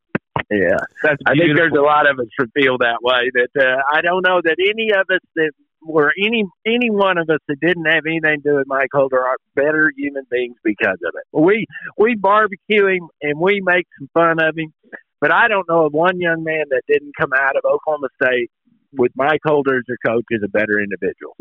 [0.51, 3.31] Yeah, That's I think there's a lot of us that feel that way.
[3.35, 5.51] That uh, I don't know that any of us that
[5.83, 9.21] were any any one of us that didn't have anything to do with Mike Holder
[9.21, 11.25] are better human beings because of it.
[11.33, 14.73] We we barbecue him and we make some fun of him,
[15.21, 18.51] but I don't know of one young man that didn't come out of Oklahoma State
[18.93, 21.37] with Mike Holder as their coach as a better individual.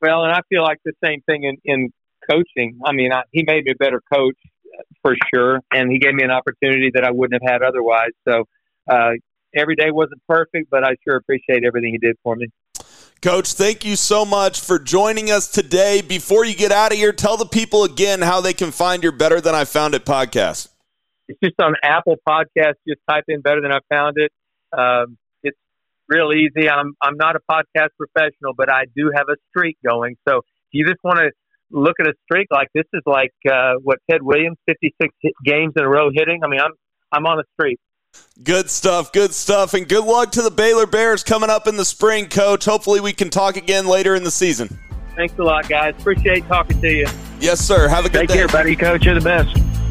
[0.00, 1.92] Well, and I feel like the same thing in, in
[2.30, 2.78] coaching.
[2.84, 6.14] I mean, I, he made me a better coach uh, for sure, and he gave
[6.14, 8.10] me an opportunity that I wouldn't have had otherwise.
[8.28, 8.44] So
[8.90, 9.12] uh,
[9.54, 12.48] every day wasn't perfect, but I sure appreciate everything he did for me.
[13.22, 16.02] Coach, thank you so much for joining us today.
[16.02, 19.12] Before you get out of here, tell the people again how they can find your
[19.12, 20.68] Better Than I Found It podcast.
[21.28, 22.74] It's just on Apple Podcast.
[22.86, 24.32] Just type in "Better Than I Found It."
[24.76, 25.58] Um, it's
[26.08, 26.68] real easy.
[26.68, 30.16] I'm I'm not a podcast professional, but I do have a streak going.
[30.28, 31.30] So if you just want to
[31.70, 35.72] look at a streak like this is like uh, what Ted Williams, 56 hit games
[35.76, 36.40] in a row hitting.
[36.44, 36.72] I mean, I'm
[37.12, 37.78] I'm on a streak.
[38.42, 41.84] Good stuff, good stuff, and good luck to the Baylor Bears coming up in the
[41.84, 42.64] spring, Coach.
[42.64, 44.78] Hopefully, we can talk again later in the season.
[45.16, 45.94] Thanks a lot, guys.
[45.98, 47.06] Appreciate talking to you.
[47.40, 47.88] Yes, sir.
[47.88, 48.34] Have a good Take day.
[48.34, 48.76] care, buddy.
[48.76, 49.83] Coach, you're the best.